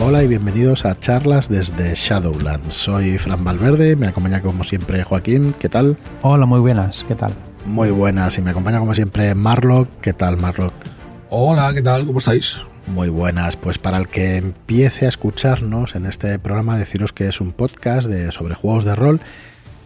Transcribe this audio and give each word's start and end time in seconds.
Hola 0.00 0.22
y 0.22 0.26
bienvenidos 0.26 0.84
a 0.84 0.98
charlas 0.98 1.48
desde 1.48 1.94
Shadowlands. 1.94 2.74
Soy 2.74 3.16
Fran 3.16 3.44
Valverde, 3.44 3.96
me 3.96 4.08
acompaña 4.08 4.42
como 4.42 4.64
siempre 4.64 5.02
Joaquín, 5.02 5.54
¿qué 5.58 5.68
tal? 5.68 5.96
Hola, 6.22 6.46
muy 6.46 6.60
buenas, 6.60 7.04
¿qué 7.06 7.14
tal? 7.14 7.32
Muy 7.64 7.90
buenas 7.90 8.36
y 8.36 8.42
me 8.42 8.50
acompaña 8.50 8.80
como 8.80 8.94
siempre 8.94 9.34
Marlock, 9.34 9.88
¿qué 10.02 10.12
tal 10.12 10.36
Marlock? 10.36 10.74
Hola, 11.30 11.72
¿qué 11.72 11.80
tal? 11.80 12.04
¿Cómo 12.06 12.18
estáis? 12.18 12.66
Muy 12.88 13.08
buenas, 13.08 13.56
pues 13.56 13.78
para 13.78 13.96
el 13.96 14.08
que 14.08 14.36
empiece 14.36 15.06
a 15.06 15.08
escucharnos 15.08 15.94
en 15.94 16.06
este 16.06 16.38
programa 16.38 16.76
deciros 16.76 17.12
que 17.12 17.28
es 17.28 17.40
un 17.40 17.52
podcast 17.52 18.08
de, 18.08 18.30
sobre 18.32 18.56
juegos 18.56 18.84
de 18.84 18.94
rol 18.96 19.20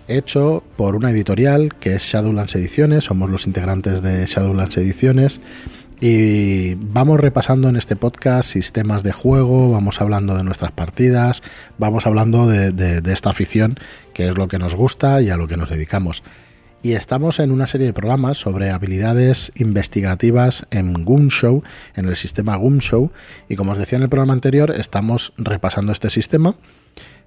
hecho 0.09 0.65
por 0.77 0.97
una 0.97 1.11
editorial 1.11 1.75
que 1.75 1.95
es 1.95 2.03
Shadowlands 2.03 2.57
Ediciones, 2.57 3.05
somos 3.05 3.31
los 3.31 3.47
integrantes 3.47 4.03
de 4.03 4.27
Shadowlands 4.27 4.77
Ediciones 4.79 5.41
y 6.01 6.75
vamos 6.77 7.19
repasando 7.19 7.69
en 7.69 7.77
este 7.77 7.97
podcast 7.97 8.51
sistemas 8.51 9.03
de 9.03 9.13
juego, 9.13 9.73
vamos 9.73 10.01
hablando 10.01 10.37
de 10.37 10.45
nuestras 10.45 10.71
partidas, 10.71 11.43
vamos 11.77 12.07
hablando 12.07 12.47
de, 12.47 13.03
esta 13.13 13.31
afición 13.31 13.77
que 14.15 14.29
es 14.29 14.37
lo 14.37 14.47
que 14.47 14.59
nos 14.59 14.77
gusta 14.77 15.21
y 15.21 15.31
a 15.31 15.37
lo 15.37 15.49
que 15.49 15.57
nos 15.57 15.71
dedicamos. 15.71 16.23
Y 16.83 16.93
estamos 16.93 17.41
en 17.41 17.51
una 17.51 17.67
serie 17.67 17.89
de 17.89 17.93
programas 17.93 18.39
sobre 18.39 18.71
habilidades 18.71 19.51
investigativas 19.57 20.65
en 20.71 20.95
Show, 21.31 21.65
en 21.97 22.07
el 22.07 22.15
sistema 22.15 22.57
Show. 22.79 23.11
Y 23.49 23.57
como 23.57 23.73
os 23.73 23.79
decía 23.79 23.97
en 23.97 24.05
el 24.05 24.09
programa 24.09 24.35
anterior, 24.35 24.71
estamos 24.71 25.33
repasando 25.37 25.91
este 25.91 26.11
sistema 26.11 26.55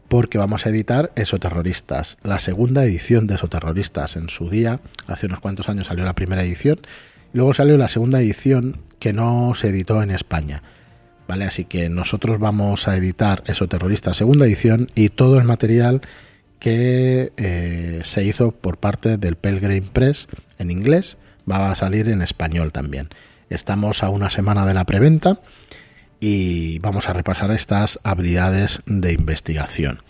porque 0.08 0.38
vamos 0.38 0.66
a 0.66 0.70
editar 0.70 1.12
Esoterroristas, 1.16 2.18
la 2.24 2.40
segunda 2.40 2.84
edición 2.84 3.28
de 3.28 3.36
Esoterroristas. 3.36 4.16
En 4.16 4.30
su 4.30 4.50
día, 4.50 4.80
hace 5.08 5.26
unos 5.26 5.40
cuantos 5.40 5.70
años 5.70 5.88
salió 5.88 6.06
la 6.06 6.16
primera 6.16 6.44
edición 6.44 6.82
Luego 7.34 7.54
salió 7.54 7.78
la 7.78 7.88
segunda 7.88 8.20
edición 8.20 8.82
que 9.00 9.14
no 9.14 9.56
se 9.56 9.70
editó 9.70 10.02
en 10.04 10.12
España. 10.12 10.64
¿Vale? 11.28 11.46
Así 11.46 11.64
que 11.66 11.90
nosotros 11.90 12.40
vamos 12.40 12.90
a 12.90 12.98
editar 12.98 13.44
Eso 13.46 13.68
Terrorista 13.68 14.14
segunda 14.14 14.46
edición 14.46 14.88
y 14.96 15.10
todo 15.10 15.38
el 15.38 15.46
material 15.46 16.02
que 16.60 17.32
eh, 17.38 18.02
se 18.04 18.24
hizo 18.24 18.52
por 18.52 18.78
parte 18.78 19.18
del 19.18 19.36
Pelgrim 19.36 19.86
Press 19.86 20.28
en 20.60 20.72
inglés 20.72 21.18
va 21.50 21.72
a 21.72 21.76
salir 21.76 22.08
en 22.10 22.22
español 22.22 22.72
también. 22.72 23.10
Estamos 23.50 24.04
a 24.04 24.10
una 24.10 24.30
semana 24.30 24.66
de 24.66 24.74
la 24.74 24.86
preventa 24.86 25.40
y 26.20 26.80
vamos 26.80 27.10
a 27.10 27.14
repasar 27.14 27.50
estas 27.52 28.00
habilidades 28.04 28.82
de 28.86 29.14
investigación. 29.14 30.04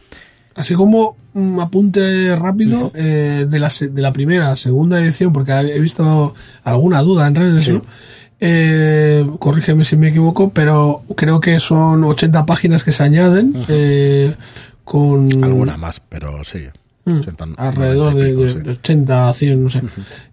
Así 0.56 0.76
como 0.76 1.16
un 1.34 1.60
apunte 1.60 2.36
rápido 2.36 2.92
eh, 2.94 3.46
de, 3.48 3.60
la, 3.60 3.70
de 3.70 4.02
la 4.02 4.12
primera, 4.12 4.56
segunda 4.56 5.02
edición, 5.02 5.32
porque 5.32 5.52
he 5.54 5.80
visto 5.80 6.34
alguna 6.64 7.02
duda 7.02 7.28
en 7.28 7.36
redes, 7.36 7.70
¿no? 7.70 7.84
Eh, 8.44 9.30
corrígeme 9.40 9.86
si 9.86 9.96
me 9.96 10.10
equivoco, 10.10 10.50
pero 10.50 11.04
creo 11.16 11.40
que 11.40 11.60
son 11.60 12.04
80 12.04 12.46
páginas 12.46 12.84
que 12.84 12.92
se 12.92 13.04
añaden. 13.04 13.66
Eh, 13.68 14.36
con 14.84 15.44
Alguna 15.44 15.78
más, 15.78 16.02
pero 16.10 16.44
sí. 16.44 16.66
Mm, 17.06 17.22
alrededor 17.58 18.14
de, 18.14 18.72
80 18.72 19.30
a 19.30 19.34
100, 19.34 19.64
no 19.64 19.70
sé. 19.70 19.82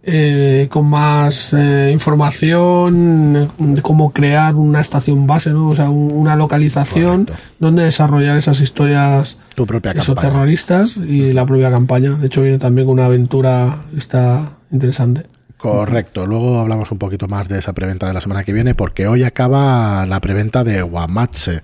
Eh, 0.03 0.69
con 0.71 0.87
más 0.87 1.55
eh, 1.55 1.91
información 1.93 3.51
de 3.59 3.83
cómo 3.83 4.13
crear 4.13 4.55
una 4.55 4.81
estación 4.81 5.27
base, 5.27 5.51
¿no? 5.51 5.71
O 5.71 5.75
sea, 5.75 5.89
una 5.89 6.37
localización 6.37 7.31
donde 7.59 7.85
desarrollar 7.85 8.37
esas 8.37 8.61
historias 8.61 9.39
tu 9.59 9.67
propia 9.67 9.93
esos 9.93 10.17
terroristas 10.17 10.97
y 10.97 11.33
la 11.33 11.45
propia 11.45 11.71
campaña. 11.71 12.13
De 12.13 12.29
hecho, 12.29 12.43
viene 12.43 12.59
también 12.59 12.87
con 12.87 12.95
una 12.95 13.07
aventura 13.07 13.85
está 13.97 14.51
interesante. 14.71 15.27
Correcto. 15.57 16.27
Luego 16.27 16.61
hablamos 16.61 16.93
un 16.93 16.99
poquito 16.99 17.27
más 17.27 17.49
de 17.49 17.59
esa 17.59 17.73
preventa 17.73 18.07
de 18.07 18.15
la 18.15 18.21
semana 18.21 18.45
que 18.45 18.53
viene, 18.53 18.77
porque 18.77 19.09
hoy 19.09 19.25
acaba 19.25 20.07
la 20.07 20.21
preventa 20.21 20.63
de 20.63 20.83
Guamatse. 20.83 21.61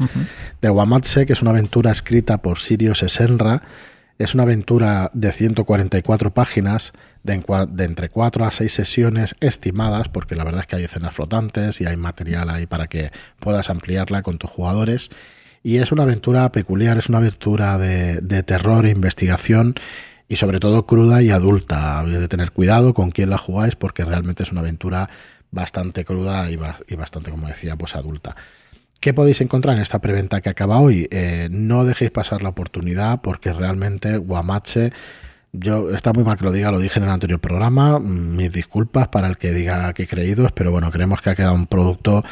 De 0.60 0.68
Guamatse, 0.68 1.24
que 1.24 1.34
es 1.34 1.42
una 1.42 1.52
aventura 1.52 1.92
escrita 1.92 2.38
por 2.38 2.58
Sirio 2.58 2.96
Sesenra 2.96 3.62
es 4.18 4.34
una 4.34 4.44
aventura 4.44 5.10
de 5.12 5.32
144 5.32 6.32
páginas, 6.32 6.92
de, 7.24 7.42
entre 7.78 8.10
4 8.10 8.44
a 8.44 8.50
6 8.50 8.72
sesiones 8.72 9.34
estimadas, 9.40 10.08
porque 10.08 10.36
la 10.36 10.44
verdad 10.44 10.60
es 10.60 10.66
que 10.68 10.76
hay 10.76 10.84
escenas 10.84 11.14
flotantes 11.14 11.80
y 11.80 11.86
hay 11.86 11.96
material 11.96 12.48
ahí 12.48 12.66
para 12.66 12.86
que 12.86 13.10
puedas 13.40 13.70
ampliarla 13.70 14.22
con 14.22 14.38
tus 14.38 14.50
jugadores. 14.50 15.10
Y 15.66 15.78
es 15.78 15.92
una 15.92 16.02
aventura 16.02 16.52
peculiar, 16.52 16.98
es 16.98 17.08
una 17.08 17.18
aventura 17.18 17.78
de, 17.78 18.42
terror 18.42 18.84
e 18.84 18.90
investigación 18.90 19.74
y 20.28 20.36
sobre 20.36 20.60
todo 20.60 20.84
cruda 20.84 21.22
y 21.22 21.30
adulta. 21.30 22.00
Habéis 22.00 22.20
de 22.20 22.28
tener 22.28 22.52
cuidado 22.52 22.92
con 22.92 23.10
quién 23.10 23.30
la 23.30 23.38
jugáis 23.38 23.74
porque 23.74 24.04
realmente 24.04 24.42
es 24.42 24.52
una 24.52 24.60
aventura 24.60 25.08
bastante 25.50 26.04
cruda 26.04 26.50
y, 26.50 26.58
y 26.86 26.96
bastante, 26.96 27.30
como 27.30 27.48
decía, 27.48 27.76
pues 27.76 27.96
adulta. 27.96 28.36
¿Qué 29.00 29.14
podéis 29.14 29.40
encontrar 29.40 29.76
en 29.76 29.80
esta 29.80 30.00
preventa 30.02 30.42
que 30.42 30.50
acaba 30.50 30.80
hoy? 30.80 31.08
Eh, 31.10 31.48
no 31.50 31.86
dejéis 31.86 32.10
pasar 32.10 32.42
la 32.42 32.50
oportunidad 32.50 33.22
porque 33.22 33.54
realmente 33.54 34.18
Guamache, 34.18 34.92
yo 35.54 35.90
está 35.90 36.12
muy 36.12 36.24
mal 36.24 36.36
que 36.36 36.44
lo 36.44 36.52
diga, 36.52 36.70
lo 36.72 36.78
dije 36.78 36.98
en 36.98 37.04
el 37.04 37.10
anterior 37.10 37.40
programa, 37.40 38.00
mis 38.00 38.52
disculpas 38.52 39.08
para 39.08 39.28
el 39.28 39.38
que 39.38 39.52
diga 39.52 39.92
que 39.92 40.02
he 40.02 40.06
creído, 40.06 40.48
pero 40.54 40.70
bueno, 40.72 40.90
creemos 40.90 41.20
que 41.20 41.30
ha 41.30 41.34
quedado 41.34 41.54
un 41.54 41.66
producto 41.66 42.24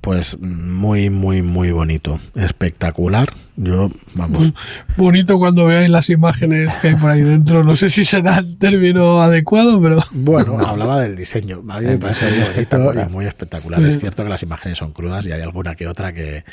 pues 0.00 0.38
muy, 0.40 1.10
muy, 1.10 1.42
muy 1.42 1.72
bonito, 1.72 2.18
espectacular. 2.34 3.34
Yo, 3.56 3.90
vamos. 4.14 4.54
Bonito 4.96 5.38
cuando 5.38 5.66
veáis 5.66 5.90
las 5.90 6.08
imágenes 6.08 6.74
que 6.78 6.88
hay 6.88 6.94
por 6.94 7.10
ahí 7.10 7.20
dentro. 7.20 7.62
No 7.62 7.76
sé 7.76 7.90
si 7.90 8.06
será 8.06 8.38
el 8.38 8.56
término 8.56 9.20
adecuado, 9.20 9.80
pero. 9.80 10.02
Bueno, 10.12 10.58
hablaba 10.58 11.02
del 11.02 11.16
diseño. 11.16 11.62
A 11.68 11.80
mí 11.80 11.86
me 11.86 11.98
parece 11.98 12.30
muy 12.30 12.48
bonito 12.48 13.06
y 13.06 13.12
muy 13.12 13.26
espectacular. 13.26 13.82
Es 13.82 14.00
cierto 14.00 14.22
que 14.22 14.30
las 14.30 14.42
imágenes 14.42 14.78
son 14.78 14.92
crudas 14.92 15.26
y 15.26 15.32
hay 15.32 15.42
alguna 15.42 15.74
que 15.74 15.86
otra 15.86 16.14
que, 16.14 16.44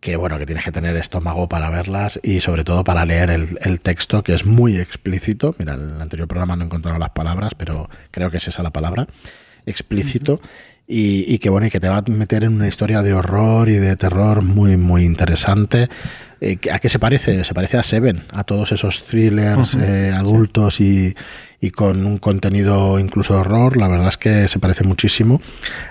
que 0.00 0.16
bueno, 0.16 0.38
que 0.38 0.46
tienes 0.46 0.64
que 0.64 0.72
tener 0.72 0.96
estómago 0.96 1.48
para 1.48 1.70
verlas 1.70 2.20
y 2.22 2.40
sobre 2.40 2.64
todo 2.64 2.84
para 2.84 3.04
leer 3.04 3.30
el, 3.30 3.80
texto, 3.80 4.22
que 4.22 4.34
es 4.34 4.44
muy 4.44 4.78
explícito. 4.78 5.54
Mira, 5.58 5.74
en 5.74 5.90
el 5.96 6.02
anterior 6.02 6.28
programa 6.28 6.56
no 6.56 6.62
he 6.62 6.66
encontrado 6.66 6.98
las 6.98 7.10
palabras, 7.10 7.52
pero 7.56 7.88
creo 8.10 8.30
que 8.30 8.36
es 8.36 8.48
esa 8.48 8.62
la 8.62 8.70
palabra. 8.70 9.06
Explícito. 9.64 10.40
Y, 10.88 11.38
que 11.38 11.50
bueno, 11.50 11.66
y 11.66 11.70
que 11.70 11.80
te 11.80 11.88
va 11.88 11.96
a 11.96 12.02
meter 12.02 12.44
en 12.44 12.54
una 12.54 12.68
historia 12.68 13.02
de 13.02 13.12
horror 13.12 13.68
y 13.68 13.74
de 13.74 13.96
terror 13.96 14.42
muy, 14.42 14.76
muy 14.76 15.02
interesante. 15.02 15.88
Eh, 16.40 16.58
¿A 16.70 16.78
qué 16.78 16.88
se 16.88 17.00
parece? 17.00 17.42
Se 17.42 17.54
parece 17.54 17.76
a 17.76 17.82
Seven, 17.82 18.22
a 18.30 18.44
todos 18.44 18.70
esos 18.70 19.02
thrillers 19.02 19.74
eh, 19.74 20.12
adultos 20.14 20.80
y, 20.80 21.16
y, 21.60 21.70
con 21.70 22.06
un 22.06 22.18
contenido 22.18 22.98
incluso 22.98 23.34
de 23.34 23.40
horror. 23.40 23.76
La 23.76 23.88
verdad 23.88 24.08
es 24.08 24.16
que 24.16 24.48
se 24.48 24.58
parece 24.58 24.84
muchísimo 24.84 25.40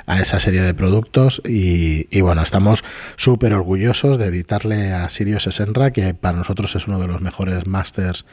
a 0.05 0.19
esa 0.19 0.39
serie 0.39 0.61
de 0.61 0.73
productos. 0.73 1.41
Y, 1.47 2.07
y 2.15 2.21
bueno, 2.21 2.41
estamos 2.41 2.83
súper 3.15 3.53
orgullosos 3.53 4.17
de 4.17 4.27
editarle 4.27 4.93
a 4.93 5.09
Sirius 5.09 5.43
Senra, 5.43 5.91
que 5.91 6.13
para 6.13 6.37
nosotros 6.37 6.75
es 6.75 6.87
uno 6.87 6.99
de 6.99 7.07
los 7.07 7.21
mejores 7.21 7.67
masters 7.67 8.25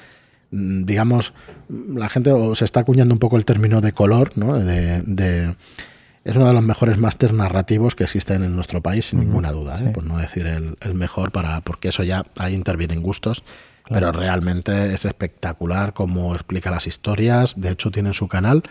mm, 0.51 0.85
digamos, 0.85 1.33
la 1.69 2.09
gente 2.09 2.33
se 2.55 2.65
está 2.65 2.81
acuñando 2.81 3.15
un 3.15 3.21
poco 3.21 3.37
el 3.37 3.45
término 3.45 3.81
de 3.81 3.93
color, 3.93 4.33
¿no? 4.37 4.59
de 4.59 5.55
es 6.25 6.37
uno 6.37 6.47
de 6.47 6.53
los 6.53 6.63
mejores 6.63 6.99
másters 6.99 7.33
narrativos 7.33 7.95
que 7.95 8.05
existen 8.05 8.45
en 8.45 8.55
nuestro 8.55 8.81
país, 8.81 9.07
sin 9.07 9.21
ninguna 9.21 9.51
duda, 9.51 9.75
¿eh? 9.81 9.91
por 9.91 10.05
no 10.05 10.19
decir 10.19 10.47
el, 10.47 10.95
mejor, 10.95 11.33
para 11.33 11.61
porque 11.63 11.89
eso 11.89 12.05
ya 12.05 12.25
ahí 12.39 12.55
intervienen 12.55 13.03
gustos, 13.03 13.43
pero 13.89 14.13
realmente 14.13 14.95
es 14.95 15.05
espectacular 15.05 15.93
cómo 15.93 16.35
explica 16.35 16.71
las 16.71 16.87
historias. 16.87 17.55
De 17.57 17.71
hecho, 17.71 17.91
tiene 17.91 18.11
en 18.11 18.15
su 18.15 18.29
canal 18.29 18.63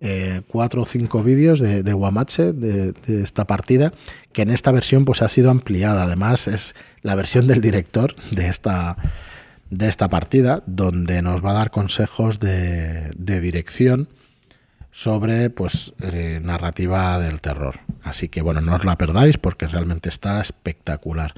eh, 0.00 0.42
cuatro 0.48 0.82
o 0.82 0.86
cinco 0.86 1.22
vídeos 1.22 1.60
de, 1.60 1.92
Guamache, 1.92 2.52
de, 2.52 2.94
esta 3.22 3.46
partida, 3.46 3.92
que 4.32 4.42
en 4.42 4.50
esta 4.50 4.72
versión 4.72 5.04
pues 5.04 5.22
ha 5.22 5.28
sido 5.28 5.50
ampliada. 5.50 6.04
Además, 6.04 6.46
es 6.46 6.74
la 7.02 7.14
versión 7.14 7.46
del 7.46 7.60
director 7.60 8.14
de 8.30 8.48
esta 8.48 8.96
de 9.70 9.88
esta 9.88 10.08
partida, 10.08 10.62
donde 10.66 11.20
nos 11.22 11.44
va 11.44 11.50
a 11.50 11.54
dar 11.54 11.70
consejos 11.70 12.38
de, 12.38 13.10
de 13.16 13.40
dirección 13.40 14.08
sobre 14.94 15.50
pues 15.50 15.92
eh, 16.00 16.38
narrativa 16.42 17.18
del 17.18 17.40
terror. 17.40 17.80
Así 18.02 18.28
que 18.28 18.42
bueno, 18.42 18.60
no 18.60 18.76
os 18.76 18.84
la 18.84 18.96
perdáis 18.96 19.38
porque 19.38 19.66
realmente 19.66 20.08
está 20.08 20.40
espectacular. 20.40 21.34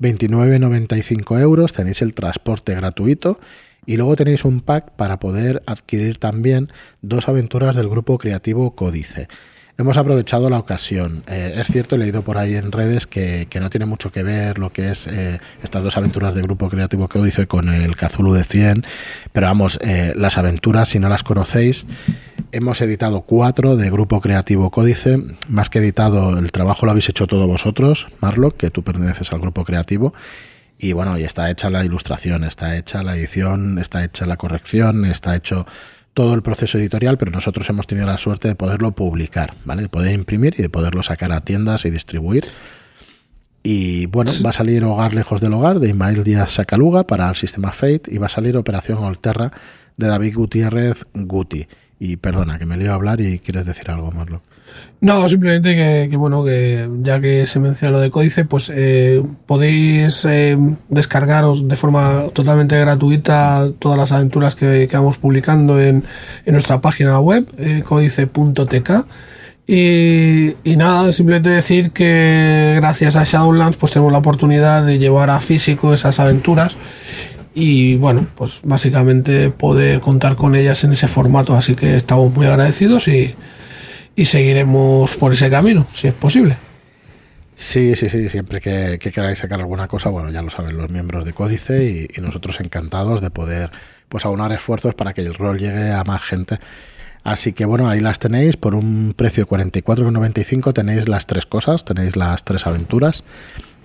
29,95 0.00 1.40
euros, 1.40 1.72
tenéis 1.72 2.02
el 2.02 2.14
transporte 2.14 2.74
gratuito 2.74 3.40
y 3.86 3.96
luego 3.96 4.16
tenéis 4.16 4.44
un 4.44 4.60
pack 4.60 4.90
para 4.92 5.18
poder 5.18 5.62
adquirir 5.66 6.18
también 6.18 6.70
dos 7.02 7.28
aventuras 7.28 7.76
del 7.76 7.88
grupo 7.88 8.18
creativo 8.18 8.74
Códice 8.74 9.28
hemos 9.78 9.96
aprovechado 9.96 10.48
la 10.50 10.58
ocasión. 10.58 11.22
Eh, 11.26 11.54
es 11.56 11.66
cierto, 11.68 11.96
he 11.96 11.98
leído 11.98 12.22
por 12.22 12.38
ahí 12.38 12.54
en 12.54 12.72
redes 12.72 13.06
que, 13.06 13.48
no 13.60 13.70
tiene 13.70 13.86
mucho 13.86 14.10
que 14.10 14.22
ver 14.22 14.58
lo 14.58 14.72
que 14.72 14.90
es 14.90 15.06
eh, 15.06 15.38
estas 15.62 15.82
dos 15.82 15.96
aventuras 15.96 16.34
de 16.34 16.42
Grupo 16.42 16.68
Creativo 16.68 17.08
que 17.08 17.18
dice 17.20 17.46
con 17.46 17.68
el 17.68 17.96
Cazulu 17.96 18.32
de 18.34 18.44
100, 18.44 18.84
pero 19.32 19.46
vamos, 19.46 19.78
eh, 19.82 20.12
las 20.16 20.38
aventuras, 20.38 20.90
si 20.90 20.98
no 20.98 21.08
las 21.08 21.22
conocéis, 21.22 21.86
hemos 22.52 22.80
editado 22.80 23.22
cuatro 23.22 23.76
de 23.76 23.90
Grupo 23.90 24.20
Creativo 24.20 24.70
Códice, 24.70 25.18
más 25.48 25.70
que 25.70 25.78
editado, 25.78 26.38
el 26.38 26.52
trabajo 26.52 26.86
lo 26.86 26.92
habéis 26.92 27.08
hecho 27.08 27.26
todos 27.26 27.46
vosotros, 27.46 28.06
Marlock, 28.20 28.56
que 28.56 28.70
tú 28.70 28.82
perteneces 28.82 29.32
al 29.32 29.40
Grupo 29.40 29.64
Creativo. 29.64 30.14
Y 30.78 30.92
bueno, 30.92 31.18
y 31.18 31.24
está 31.24 31.50
hecha 31.50 31.70
la 31.70 31.84
ilustración, 31.84 32.44
está 32.44 32.76
hecha 32.76 33.02
la 33.02 33.16
edición, 33.16 33.78
está 33.78 34.04
hecha 34.04 34.26
la 34.26 34.36
corrección, 34.36 35.04
está 35.04 35.34
hecho 35.34 35.66
todo 36.12 36.34
el 36.34 36.42
proceso 36.42 36.78
editorial, 36.78 37.18
pero 37.18 37.30
nosotros 37.30 37.68
hemos 37.68 37.86
tenido 37.86 38.06
la 38.06 38.18
suerte 38.18 38.48
de 38.48 38.54
poderlo 38.54 38.92
publicar, 38.92 39.54
¿vale? 39.64 39.82
De 39.82 39.88
poder 39.88 40.14
imprimir 40.14 40.54
y 40.58 40.62
de 40.62 40.68
poderlo 40.68 41.02
sacar 41.02 41.32
a 41.32 41.42
tiendas 41.42 41.84
y 41.84 41.90
distribuir. 41.90 42.44
Y 43.62 44.06
bueno, 44.06 44.30
va 44.44 44.50
a 44.50 44.52
salir 44.52 44.84
Hogar 44.84 45.12
Lejos 45.12 45.40
del 45.40 45.52
Hogar 45.52 45.80
de 45.80 45.88
Ismael 45.88 46.24
Díaz 46.24 46.52
Sacaluga 46.52 47.04
para 47.04 47.28
el 47.28 47.34
sistema 47.34 47.72
Fate 47.72 48.02
y 48.06 48.18
va 48.18 48.26
a 48.26 48.30
salir 48.30 48.56
Operación 48.56 48.98
Olterra 48.98 49.50
de 49.96 50.06
David 50.06 50.36
Gutiérrez 50.36 51.04
Guti. 51.14 51.66
Y 51.98 52.16
perdona, 52.16 52.58
que 52.58 52.66
me 52.66 52.76
lío 52.76 52.92
a 52.92 52.94
hablar 52.94 53.20
y 53.20 53.38
quieres 53.38 53.64
decir 53.66 53.90
algo, 53.90 54.10
Marlo. 54.10 54.42
No, 55.00 55.28
simplemente 55.28 55.74
que, 56.08 56.16
bueno, 56.16 56.44
que 56.44 56.88
ya 57.02 57.20
que 57.20 57.46
se 57.46 57.60
menciona 57.60 57.92
lo 57.92 58.00
de 58.00 58.10
códice, 58.10 58.44
pues 58.44 58.72
eh, 58.74 59.22
podéis 59.46 60.24
eh, 60.24 60.56
descargaros 60.88 61.68
de 61.68 61.76
forma 61.76 62.24
totalmente 62.32 62.78
gratuita 62.78 63.68
todas 63.78 63.98
las 63.98 64.12
aventuras 64.12 64.54
que, 64.54 64.88
vamos 64.92 65.18
publicando 65.18 65.80
en, 65.80 66.04
nuestra 66.46 66.80
página 66.80 67.20
web, 67.20 67.46
eh, 67.58 67.82
códice.tk. 67.86 68.90
Y, 69.68 70.54
y, 70.62 70.76
nada, 70.76 71.10
simplemente 71.12 71.50
decir 71.50 71.90
que 71.90 72.74
gracias 72.76 73.16
a 73.16 73.24
Shadowlands 73.24 73.76
pues 73.76 73.92
tenemos 73.92 74.12
la 74.12 74.18
oportunidad 74.18 74.86
de 74.86 74.98
llevar 74.98 75.28
a 75.28 75.40
físico 75.40 75.92
esas 75.92 76.20
aventuras 76.20 76.76
y 77.58 77.96
bueno, 77.96 78.26
pues 78.34 78.60
básicamente 78.64 79.48
poder 79.48 80.00
contar 80.00 80.36
con 80.36 80.54
ellas 80.54 80.84
en 80.84 80.92
ese 80.92 81.08
formato, 81.08 81.56
así 81.56 81.74
que 81.74 81.96
estamos 81.96 82.30
muy 82.34 82.44
agradecidos 82.44 83.08
y, 83.08 83.34
y 84.14 84.26
seguiremos 84.26 85.16
por 85.16 85.32
ese 85.32 85.48
camino, 85.48 85.86
si 85.94 86.06
es 86.06 86.12
posible. 86.12 86.58
Sí, 87.54 87.96
sí, 87.96 88.10
sí, 88.10 88.28
siempre 88.28 88.60
que, 88.60 88.98
queráis 88.98 89.38
sacar 89.38 89.60
alguna 89.60 89.88
cosa, 89.88 90.10
bueno, 90.10 90.30
ya 90.30 90.42
lo 90.42 90.50
saben 90.50 90.76
los 90.76 90.90
miembros 90.90 91.24
de 91.24 91.32
Códice 91.32 92.08
y, 92.14 92.20
nosotros 92.20 92.60
encantados 92.60 93.22
de 93.22 93.30
poder 93.30 93.70
pues 94.10 94.26
aunar 94.26 94.52
esfuerzos 94.52 94.94
para 94.94 95.14
que 95.14 95.22
el 95.22 95.32
rol 95.32 95.58
llegue 95.58 95.92
a 95.92 96.04
más 96.04 96.20
gente. 96.20 96.60
Así 97.24 97.54
que 97.54 97.64
bueno, 97.64 97.88
ahí 97.88 98.00
las 98.00 98.18
tenéis 98.18 98.58
por 98.58 98.74
un 98.74 99.14
precio 99.16 99.46
de 99.46 99.50
44,95 99.50 100.74
tenéis 100.74 101.08
las 101.08 101.24
tres 101.24 101.46
cosas, 101.46 101.86
tenéis 101.86 102.16
las 102.16 102.44
tres 102.44 102.66
aventuras. 102.66 103.24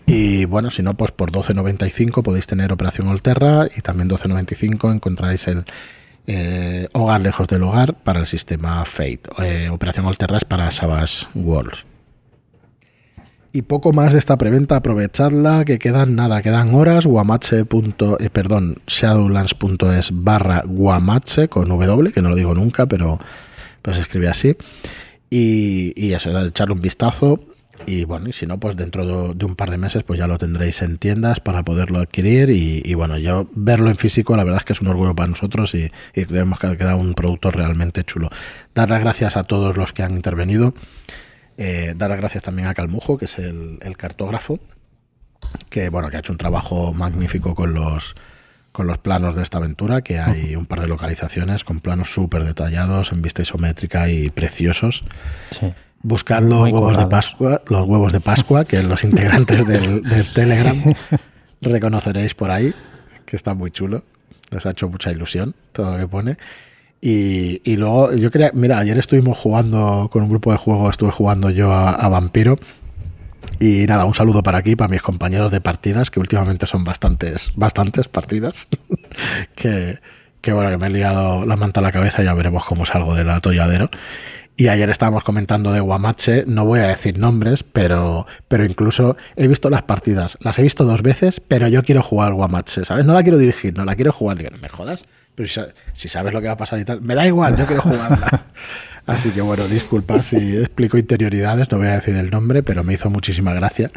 Y 0.06 0.46
bueno, 0.46 0.72
si 0.72 0.82
no, 0.84 0.96
pues 0.96 1.12
por 1.12 1.32
12,95 1.32 2.24
podéis 2.24 2.48
tener 2.48 2.72
Operación 2.74 3.08
Olterra 3.08 3.68
y 3.76 3.82
también 3.82 4.10
12,95 4.10 4.94
encontráis 4.94 5.48
el, 5.48 5.66
eh, 6.28 6.88
hogar 6.94 7.22
lejos 7.22 7.48
del 7.48 7.64
hogar 7.64 7.96
para 8.04 8.20
el 8.20 8.28
sistema 8.28 8.86
Fate. 8.86 9.22
Eh, 9.40 9.70
Operación 9.70 10.06
Alterras 10.06 10.46
para 10.46 10.72
Savage 10.72 11.28
Worlds. 11.34 11.86
Y 13.54 13.64
poco 13.64 13.92
más 13.92 14.14
de 14.14 14.20
esta 14.20 14.38
preventa, 14.38 14.78
aprovechadla, 14.78 15.66
que 15.66 15.78
quedan 15.78 16.16
nada, 16.16 16.42
quedan 16.42 16.74
horas, 16.74 17.06
guamache. 17.06 17.60
Eh, 17.60 18.30
perdón, 18.32 18.78
shadowlands.es 18.88 20.12
barra 20.14 20.64
guamache 20.66 21.50
con 21.50 21.68
W, 21.68 22.14
que 22.14 22.22
no 22.22 22.30
lo 22.30 22.36
digo 22.36 22.54
nunca, 22.54 22.86
pero 22.86 23.20
pues 23.82 23.98
se 23.98 24.04
escribe 24.04 24.30
así. 24.30 24.56
Y, 25.30 25.92
y 26.02 26.14
eso, 26.14 26.30
echarle 26.46 26.76
un 26.76 26.82
vistazo. 26.82 27.42
Y 27.86 28.06
bueno, 28.06 28.30
y 28.30 28.34
si 28.34 28.46
no, 28.46 28.60
pues 28.60 28.76
dentro 28.76 29.34
de, 29.34 29.46
un 29.46 29.56
par 29.56 29.70
de 29.70 29.78
meses 29.78 30.04
pues 30.04 30.20
ya 30.20 30.28
lo 30.28 30.38
tendréis 30.38 30.82
en 30.82 30.98
tiendas 30.98 31.40
para 31.40 31.64
poderlo 31.64 32.00
adquirir 32.00 32.50
y, 32.50 32.94
bueno, 32.94 33.18
yo 33.18 33.48
verlo 33.54 33.90
en 33.90 33.98
físico 33.98 34.36
la 34.36 34.44
verdad 34.44 34.60
es 34.60 34.66
que 34.66 34.74
es 34.74 34.82
un 34.82 34.88
orgullo 34.88 35.16
para 35.16 35.28
nosotros 35.28 35.74
y, 35.74 35.92
creemos 36.14 36.60
que 36.60 36.68
ha 36.68 36.78
quedado 36.78 36.98
un 36.98 37.14
producto 37.14 37.52
realmente 37.52 38.04
chulo. 38.04 38.30
Dar 38.74 38.90
las 38.90 39.02
gracias 39.02 39.38
a 39.38 39.44
todos 39.44 39.78
los 39.78 39.94
que 39.94 40.04
han 40.04 40.14
intervenido, 40.14 40.74
eh, 41.58 41.94
dar 41.96 42.10
las 42.10 42.20
gracias 42.20 42.44
también 42.44 42.68
a 42.68 42.74
Calmujo, 42.74 43.18
que 43.18 43.26
es 43.26 43.38
el, 43.40 43.80
cartógrafo, 43.98 44.60
que 45.70 45.90
bueno, 45.90 46.10
que 46.10 46.18
ha 46.18 46.20
hecho 46.20 46.34
un 46.34 46.38
trabajo 46.38 46.94
magnífico 46.94 47.56
con 47.56 47.74
los 47.74 48.16
con 48.72 48.88
los 48.88 49.00
planos 49.00 49.36
de 49.36 49.44
esta 49.44 49.58
aventura, 49.58 50.02
que 50.02 50.18
hay 50.18 50.56
un 50.56 50.66
par 50.66 50.80
de 50.80 50.88
localizaciones 50.88 51.66
con 51.66 51.82
planos 51.82 52.14
súper 52.14 52.46
detallados 52.46 53.12
en 53.12 53.22
vista 53.22 53.42
isométrica 53.42 54.08
y 54.08 54.30
preciosos. 54.30 55.04
Sí. 55.50 55.74
Buscad 56.04 56.42
los 56.42 56.64
huevos 56.72 56.98
de 56.98 57.06
Pascua, 57.06 57.62
los 57.68 57.88
huevos 57.88 58.12
de 58.12 58.20
Pascua, 58.20 58.66
que 58.66 58.82
los 58.82 59.04
integrantes 59.04 59.66
del, 59.68 60.04
Telegram 60.34 60.82
reconoceréis 61.62 62.34
por 62.34 62.50
ahí, 62.50 62.74
que 63.26 63.36
está 63.36 63.54
muy 63.54 63.72
chulo. 63.72 64.04
Les 64.50 64.66
ha 64.66 64.72
hecho 64.72 64.90
mucha 64.90 65.12
ilusión 65.12 65.56
todo 65.72 65.92
lo 65.92 65.98
que 65.98 66.08
pone. 66.08 66.38
Y, 67.02 67.62
y, 67.64 67.78
luego 67.78 68.14
yo 68.14 68.30
quería, 68.30 68.52
mira, 68.54 68.78
ayer 68.78 68.98
estuvimos 68.98 69.38
jugando 69.38 70.10
con 70.12 70.24
un 70.24 70.30
grupo 70.30 70.52
de 70.52 70.58
juego, 70.58 70.90
estuve 70.90 71.12
jugando 71.12 71.50
yo 71.50 71.72
a, 71.74 72.08
Vampiro. 72.10 72.60
Y 73.60 73.86
nada, 73.88 74.06
un 74.06 74.14
saludo 74.14 74.44
para 74.44 74.60
aquí, 74.60 74.76
para 74.76 74.90
mis 74.90 75.02
compañeros 75.02 75.52
de 75.52 75.62
partidas, 75.62 76.10
que 76.10 76.20
últimamente 76.20 76.66
son 76.66 76.84
bastantes, 76.84 77.52
bastantes 77.56 78.08
partidas. 78.08 78.68
que, 79.56 80.00
que 80.42 80.54
bueno, 80.54 80.70
que 80.72 80.78
me 80.78 80.88
he 80.88 80.90
liado 80.90 81.46
la 81.46 81.56
manta 81.56 81.80
a 81.80 81.84
la 81.84 81.92
cabeza, 81.92 82.24
ya 82.24 82.34
veremos 82.34 82.66
cómo 82.66 82.86
salgo 82.86 83.16
del 83.16 83.30
atolladero. 83.30 83.90
Y 84.58 84.68
ayer 84.68 84.90
estábamos 84.90 85.24
comentando 85.24 85.72
de 85.72 85.80
Guamache, 85.80 86.44
no 86.46 86.66
voy 86.66 86.82
a 86.82 86.88
decir 86.88 87.18
nombres, 87.18 87.64
pero, 87.64 88.28
pero 88.48 88.66
incluso 88.66 89.18
he 89.36 89.48
visto 89.48 89.70
las 89.70 89.82
partidas, 89.82 90.38
las 90.42 90.60
he 90.60 90.62
visto 90.62 90.84
dos 90.84 91.02
veces, 91.02 91.40
pero 91.40 91.68
yo 91.68 91.84
quiero 91.84 92.04
jugar 92.04 92.34
Guamache, 92.34 92.86
¿sabes? 92.86 93.06
No 93.06 93.14
la 93.14 93.24
quiero 93.24 93.38
dirigir, 93.38 93.76
no 93.76 93.86
la 93.86 93.96
quiero 93.96 94.12
jugar. 94.12 94.38
Digo, 94.38 94.52
me 94.62 94.70
jodas, 94.70 95.06
pero 95.36 95.50
si, 95.94 96.10
sabes 96.10 96.34
lo 96.34 96.42
que 96.42 96.48
va 96.48 96.54
a 96.54 96.58
pasar 96.58 96.80
y 96.80 96.86
tal, 96.86 97.02
me 97.02 97.16
da 97.16 97.26
igual, 97.26 97.58
yo 97.58 97.66
quiero 97.66 97.82
jugarla. 97.82 98.42
Así 99.08 99.32
que 99.32 99.42
bueno, 99.42 99.66
disculpa 99.68 100.22
si 100.22 100.58
explico 100.58 100.98
interioridades, 100.98 101.72
no 101.72 101.80
voy 101.80 101.88
a 101.88 101.96
decir 101.96 102.16
el 102.16 102.30
nombre, 102.30 102.62
pero 102.62 102.84
me 102.84 102.94
hizo 102.94 103.10
muchísima 103.10 103.54
gracia 103.54 103.90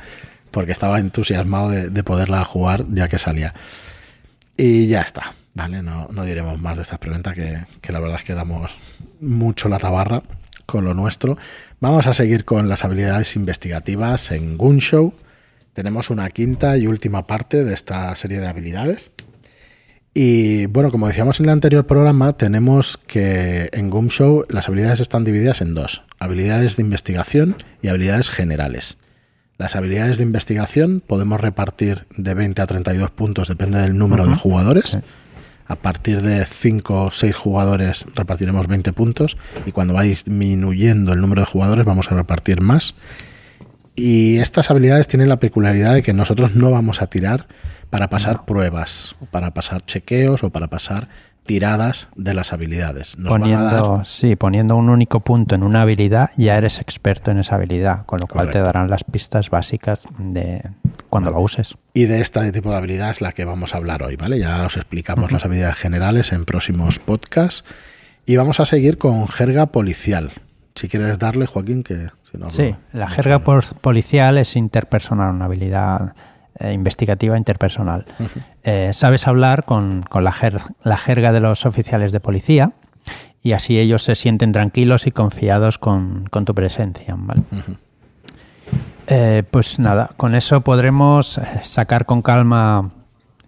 porque 0.50 0.72
estaba 0.72 0.98
entusiasmado 0.98 1.68
de, 1.68 2.04
poderla 2.04 2.42
jugar 2.44 2.86
ya 2.90 3.08
que 3.08 3.18
salía. 3.18 3.54
Y 4.56 4.86
ya 4.86 5.02
está, 5.02 5.34
¿vale? 5.52 5.82
No, 5.82 6.08
no 6.10 6.24
diremos 6.24 6.58
más 6.60 6.76
de 6.76 6.82
estas 6.82 7.00
preguntas 7.00 7.34
que, 7.34 7.64
que 7.82 7.92
la 7.92 8.00
verdad 8.00 8.18
es 8.18 8.24
que 8.24 8.34
damos 8.34 8.70
mucho 9.20 9.68
la 9.68 9.78
tabarra 9.78 10.22
con 10.66 10.84
lo 10.84 10.94
nuestro. 10.94 11.36
Vamos 11.80 12.06
a 12.06 12.14
seguir 12.14 12.44
con 12.44 12.68
las 12.68 12.84
habilidades 12.84 13.36
investigativas 13.36 14.30
en 14.30 14.56
Gunshow. 14.56 15.14
Tenemos 15.72 16.10
una 16.10 16.30
quinta 16.30 16.76
y 16.76 16.86
última 16.86 17.26
parte 17.26 17.64
de 17.64 17.74
esta 17.74 18.14
serie 18.16 18.40
de 18.40 18.46
habilidades. 18.46 19.10
Y 20.14 20.66
bueno, 20.66 20.92
como 20.92 21.08
decíamos 21.08 21.40
en 21.40 21.46
el 21.46 21.50
anterior 21.50 21.86
programa, 21.86 22.34
tenemos 22.34 22.98
que 23.08 23.68
en 23.72 23.90
Gunshow 23.90 24.46
las 24.48 24.68
habilidades 24.68 25.00
están 25.00 25.24
divididas 25.24 25.60
en 25.60 25.74
dos: 25.74 26.04
habilidades 26.20 26.76
de 26.76 26.82
investigación 26.84 27.56
y 27.82 27.88
habilidades 27.88 28.30
generales. 28.30 28.96
Las 29.58 29.74
habilidades 29.74 30.18
de 30.18 30.24
investigación 30.24 31.02
podemos 31.04 31.40
repartir 31.40 32.06
de 32.16 32.34
20 32.34 32.62
a 32.62 32.66
32 32.66 33.10
puntos, 33.10 33.48
depende 33.48 33.78
del 33.78 33.96
número 33.96 34.26
de 34.26 34.36
jugadores. 34.36 34.98
A 35.66 35.76
partir 35.76 36.20
de 36.22 36.44
5 36.44 37.04
o 37.04 37.10
6 37.10 37.34
jugadores 37.34 38.06
repartiremos 38.14 38.66
20 38.66 38.92
puntos 38.92 39.36
y 39.64 39.72
cuando 39.72 39.94
va 39.94 40.02
disminuyendo 40.02 41.12
el 41.12 41.20
número 41.20 41.42
de 41.42 41.46
jugadores 41.46 41.84
vamos 41.84 42.10
a 42.10 42.14
repartir 42.14 42.60
más. 42.60 42.94
Y 43.96 44.38
estas 44.38 44.70
habilidades 44.70 45.08
tienen 45.08 45.28
la 45.28 45.38
peculiaridad 45.38 45.94
de 45.94 46.02
que 46.02 46.12
nosotros 46.12 46.54
no 46.54 46.70
vamos 46.70 47.00
a 47.00 47.06
tirar 47.06 47.46
para 47.90 48.10
pasar 48.10 48.44
pruebas, 48.44 49.14
para 49.30 49.52
pasar 49.52 49.84
chequeos 49.86 50.42
o 50.42 50.50
para 50.50 50.66
pasar 50.66 51.08
tiradas 51.46 52.08
de 52.16 52.34
las 52.34 52.52
habilidades. 52.52 53.16
poniendo, 53.28 54.02
Sí, 54.04 54.34
poniendo 54.34 54.76
un 54.76 54.88
único 54.88 55.20
punto 55.20 55.54
en 55.54 55.62
una 55.62 55.82
habilidad, 55.82 56.30
ya 56.36 56.56
eres 56.56 56.80
experto 56.80 57.30
en 57.30 57.38
esa 57.38 57.56
habilidad, 57.56 58.04
con 58.06 58.20
lo 58.20 58.26
cual 58.26 58.50
te 58.50 58.58
darán 58.58 58.90
las 58.90 59.04
pistas 59.04 59.50
básicas 59.50 60.06
de 60.18 60.62
cuando 61.14 61.30
la 61.30 61.38
uses. 61.38 61.76
Y 61.92 62.06
de 62.06 62.20
este 62.20 62.50
tipo 62.50 62.70
de 62.70 62.76
habilidad 62.76 63.10
es 63.10 63.20
la 63.20 63.30
que 63.30 63.44
vamos 63.44 63.72
a 63.72 63.76
hablar 63.76 64.02
hoy, 64.02 64.16
¿vale? 64.16 64.40
Ya 64.40 64.66
os 64.66 64.76
explicamos 64.76 65.30
las 65.30 65.44
habilidades 65.44 65.76
generales 65.76 66.32
en 66.32 66.44
próximos 66.44 66.98
podcasts. 66.98 67.64
Y 68.26 68.34
vamos 68.34 68.58
a 68.58 68.66
seguir 68.66 68.98
con 68.98 69.28
jerga 69.28 69.66
policial. 69.66 70.32
Si 70.74 70.88
quieres 70.88 71.20
darle, 71.20 71.46
Joaquín, 71.46 71.84
que 71.84 72.08
si 72.32 72.36
no... 72.36 72.50
Sí, 72.50 72.74
la 72.92 73.08
jerga 73.08 73.44
policial 73.44 74.38
es 74.38 74.56
interpersonal, 74.56 75.32
una 75.32 75.44
habilidad 75.44 76.14
eh, 76.58 76.72
investigativa 76.72 77.38
interpersonal. 77.38 78.06
Eh, 78.64 78.90
sabes 78.92 79.28
hablar 79.28 79.66
con, 79.66 80.04
la, 80.12 80.32
jerga 80.96 81.30
de 81.30 81.40
los 81.40 81.64
oficiales 81.64 82.10
de 82.10 82.18
policía 82.18 82.72
y 83.40 83.52
así 83.52 83.78
ellos 83.78 84.02
se 84.02 84.16
sienten 84.16 84.50
tranquilos 84.50 85.06
y 85.06 85.12
confiados 85.12 85.78
con, 85.78 86.24
tu 86.44 86.54
presencia. 86.56 87.16
Eh, 89.06 89.42
pues 89.50 89.78
nada, 89.78 90.10
con 90.16 90.34
eso 90.34 90.62
podremos 90.62 91.40
sacar 91.62 92.06
con 92.06 92.22
calma 92.22 92.90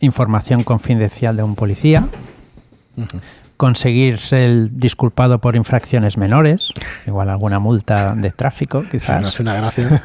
información 0.01 0.63
confidencial 0.63 1.37
de 1.37 1.43
un 1.43 1.55
policía, 1.55 2.09
conseguirse 3.57 4.45
el 4.45 4.79
disculpado 4.79 5.41
por 5.41 5.57
infracciones 5.57 6.19
menores, 6.19 6.73
igual 7.07 7.31
alguna 7.31 7.59
multa 7.59 8.15
de 8.15 8.31
tráfico, 8.31 8.85
quizás. 8.91 9.23
no 9.23 9.29
es 9.29 9.41
una 9.41 9.55
gracia. 9.55 10.03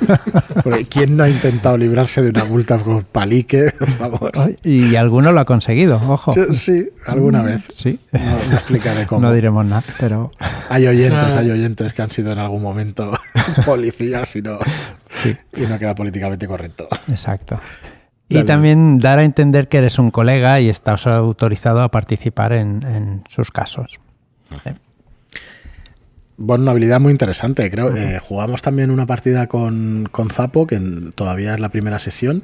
¿quién 0.90 1.18
no 1.18 1.24
ha 1.24 1.30
intentado 1.30 1.78
librarse 1.78 2.22
de 2.22 2.30
una 2.30 2.46
multa 2.46 2.78
con 2.78 3.04
palique? 3.04 3.74
Vamos. 4.00 4.32
Y 4.64 4.96
alguno 4.96 5.32
lo 5.32 5.42
ha 5.42 5.46
conseguido, 5.46 6.02
ojo. 6.08 6.34
Sí, 6.54 6.90
alguna 7.06 7.42
mm, 7.42 7.46
vez. 7.46 7.64
Sí. 7.76 8.00
No, 8.14 8.56
explicaré 8.56 9.06
cómo. 9.06 9.22
No 9.32 9.34
diremos 9.34 9.66
nada, 9.66 9.84
pero. 10.00 10.32
Hay 10.70 10.88
oyentes, 10.88 11.20
hay 11.20 11.52
oyentes 11.52 11.94
que 11.94 12.02
han 12.02 12.12
sido 12.12 12.32
en 12.32 12.40
algún 12.40 12.62
momento 12.62 13.12
policías 13.66 14.36
y 14.36 14.42
no, 14.42 14.58
sí. 15.22 15.38
y 15.56 15.62
no 15.62 15.78
queda 15.80 15.96
políticamente 15.96 16.48
correcto. 16.48 16.88
Exacto. 17.10 17.60
Y 18.40 18.44
también 18.44 18.98
dar 18.98 19.20
a 19.20 19.24
entender 19.24 19.68
que 19.68 19.78
eres 19.80 20.00
un 20.00 20.10
colega 20.10 20.62
y 20.62 20.70
estás 20.70 21.06
autorizado 21.06 21.82
a 21.82 21.92
participar 21.92 22.54
en, 22.54 23.24
sus 23.28 23.52
casos. 23.52 24.00
bueno, 26.38 26.62
una 26.64 26.72
habilidad 26.72 27.02
muy 27.02 27.12
interesante. 27.12 27.70
Creo 27.70 27.94
eh, 27.96 28.20
jugamos 28.20 28.62
también 28.62 28.90
una 28.90 29.06
partida 29.06 29.48
con, 29.48 30.08
con 30.12 30.30
Zapo, 30.30 30.66
que 30.66 30.80
todavía 31.14 31.54
es 31.54 31.60
la 31.60 31.70
primera 31.70 32.00
sesión, 32.00 32.44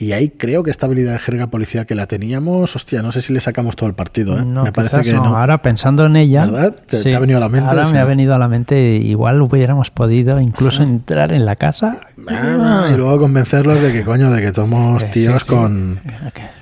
y 0.00 0.12
ahí 0.12 0.28
creo 0.28 0.62
que 0.62 0.70
esta 0.70 0.86
habilidad 0.86 1.12
de 1.12 1.18
jerga 1.18 1.48
policial 1.48 1.84
que 1.84 1.96
la 1.96 2.06
teníamos, 2.06 2.76
hostia, 2.76 3.02
no 3.02 3.10
sé 3.10 3.20
si 3.20 3.32
le 3.32 3.40
sacamos 3.40 3.74
todo 3.74 3.88
el 3.88 3.96
partido. 3.96 4.38
¿eh? 4.38 4.44
me 4.44 4.70
parece 4.70 5.02
que 5.02 5.12
no. 5.12 5.36
Ahora 5.36 5.60
pensando 5.60 6.06
en 6.06 6.14
ella, 6.14 6.46
¿verdad? 6.46 6.76
¿Te, 6.86 7.16
ha 7.16 7.18
venido 7.18 7.38
a 7.38 7.40
la 7.40 7.48
mente? 7.48 7.68
Ahora 7.68 7.88
me 7.88 7.98
ha 7.98 8.04
venido 8.04 8.32
a 8.32 8.38
la 8.38 8.46
mente, 8.46 8.96
igual 8.96 9.42
hubiéramos 9.42 9.90
podido 9.90 10.40
incluso 10.40 10.84
entrar 10.84 11.32
en 11.32 11.44
la 11.44 11.56
casa 11.56 11.98
ah, 12.28 12.88
y 12.92 12.96
luego 12.96 13.18
convencerlos 13.18 13.82
de 13.82 13.92
que 13.92 14.04
coño, 14.04 14.30
de 14.30 14.40
que 14.40 14.54
somos 14.54 15.10
tíos 15.10 15.44
con. 15.44 16.00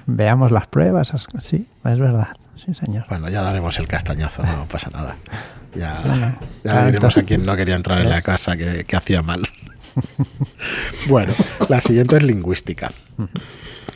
Veamos 0.06 0.50
las 0.50 0.66
pruebas, 0.68 1.12
sí, 1.38 1.66
es 1.84 1.98
verdad. 1.98 2.28
Sí, 2.54 2.72
señor. 2.72 3.04
Bueno, 3.10 3.28
ya 3.28 3.42
daremos 3.42 3.78
el 3.78 3.86
castañazo, 3.86 4.42
no 4.44 4.66
pasa 4.66 4.88
nada. 4.90 5.16
Ya, 5.74 6.02
ya 6.64 6.80
le 6.80 6.86
diremos 6.86 7.18
a 7.18 7.22
quien 7.22 7.44
no 7.44 7.54
quería 7.54 7.74
entrar 7.74 8.00
en 8.00 8.08
la 8.08 8.22
casa 8.22 8.56
que, 8.56 8.84
que 8.84 8.96
hacía 8.96 9.20
mal. 9.22 9.46
bueno, 11.08 11.32
la 11.68 11.80
siguiente 11.80 12.16
es 12.16 12.22
lingüística. 12.22 12.92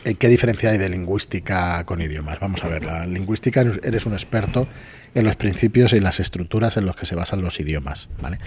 Eh, 0.04 0.14
¿Qué 0.14 0.28
diferencia 0.28 0.71
hay 0.71 0.78
de 0.78 0.88
lingüística 0.88 1.85
con 1.85 2.00
idiomas? 2.00 2.40
Vamos 2.40 2.64
a 2.64 2.69
ver, 2.69 2.85
la 2.85 3.07
lingüística 3.07 3.61
eres 3.83 4.07
un 4.07 4.12
experto 4.12 4.66
en 5.14 5.25
los 5.25 5.37
principios 5.37 5.92
y 5.92 6.00
las 6.00 6.21
estructuras 6.21 6.76
en 6.76 6.87
los 6.87 6.97
que 6.97 7.07
se 7.07 7.14
basan 7.14 7.42
los 7.42 7.61
idiomas. 7.61 8.09
¿vale? 8.21 8.38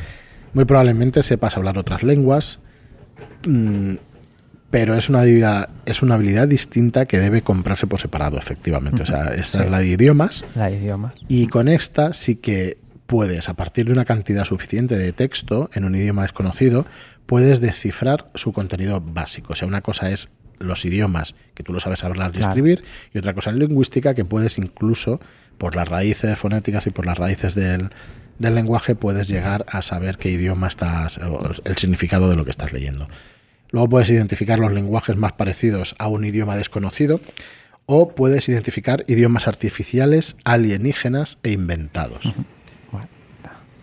Muy 0.53 0.65
probablemente 0.65 1.24
sepas 1.24 1.57
hablar 1.57 1.77
otras 1.77 2.03
lenguas, 2.03 2.60
mm, 3.45 3.95
pero 4.72 4.95
es 4.95 5.07
una, 5.10 5.22
habilidad, 5.22 5.69
es 5.86 6.01
una 6.01 6.15
habilidad 6.15 6.48
distinta 6.48 7.05
que 7.05 7.19
debe 7.19 7.43
comprarse 7.43 7.86
por 7.86 8.00
separado, 8.00 8.39
efectivamente. 8.39 9.03
O 9.03 9.05
sea, 9.05 9.36
esta 9.36 9.63
es 9.63 9.69
la 9.69 9.79
de 9.79 9.88
idiomas. 9.88 10.43
La 10.55 10.72
de 10.72 10.77
idiomas. 10.77 11.13
Y 11.27 11.45
con 11.45 11.67
esta 11.67 12.13
sí 12.13 12.36
que 12.36 12.77
puedes, 13.07 13.50
a 13.50 13.55
partir 13.55 13.86
de 13.86 13.93
una 13.93 14.05
cantidad 14.05 14.45
suficiente 14.45 14.98
de 14.98 15.13
texto 15.13 15.69
en 15.74 15.86
un 15.86 15.95
idioma 15.95 16.24
desconocido, 16.24 16.86
puedes 17.25 17.62
descifrar 17.62 18.29
su 18.36 18.53
contenido 18.53 19.01
básico. 19.01 19.53
O 19.53 19.55
sea, 19.55 19.67
una 19.67 19.81
cosa 19.81 20.12
es 20.12 20.29
los 20.60 20.86
idiomas, 20.86 21.36
que 21.53 21.63
tú 21.63 21.74
lo 21.74 21.79
sabes 21.79 22.03
hablar 22.03 22.31
y 22.36 22.41
escribir, 22.41 22.83
y 23.13 23.17
otra 23.17 23.33
cosa 23.33 23.50
es 23.50 23.57
lingüística, 23.57 24.13
que 24.13 24.25
puedes 24.25 24.57
incluso, 24.57 25.19
por 25.57 25.75
las 25.75 25.88
raíces 25.88 26.38
fonéticas 26.38 26.88
y 26.88 26.91
por 26.91 27.05
las 27.05 27.17
raíces 27.17 27.55
del, 27.55 27.89
del 28.39 28.55
lenguaje, 28.55 28.95
puedes 28.95 29.27
llegar 29.27 29.65
a 29.67 29.81
saber 29.81 30.17
qué 30.17 30.29
idioma 30.29 30.67
estás, 30.67 31.19
el 31.65 31.77
significado 31.77 32.29
de 32.29 32.36
lo 32.36 32.45
que 32.45 32.51
estás 32.51 32.72
leyendo. 32.72 33.07
Luego 33.72 33.89
puedes 33.89 34.10
identificar 34.10 34.60
los 34.60 34.72
lenguajes 34.72 35.17
más 35.17 35.33
parecidos 35.33 35.95
a 35.98 36.07
un 36.07 36.24
idioma 36.24 36.55
desconocido, 36.55 37.19
o 37.86 38.15
puedes 38.15 38.48
identificar 38.48 39.03
idiomas 39.07 39.48
artificiales, 39.48 40.38
alienígenas 40.45 41.38
e 41.43 41.51
inventados. 41.51 42.33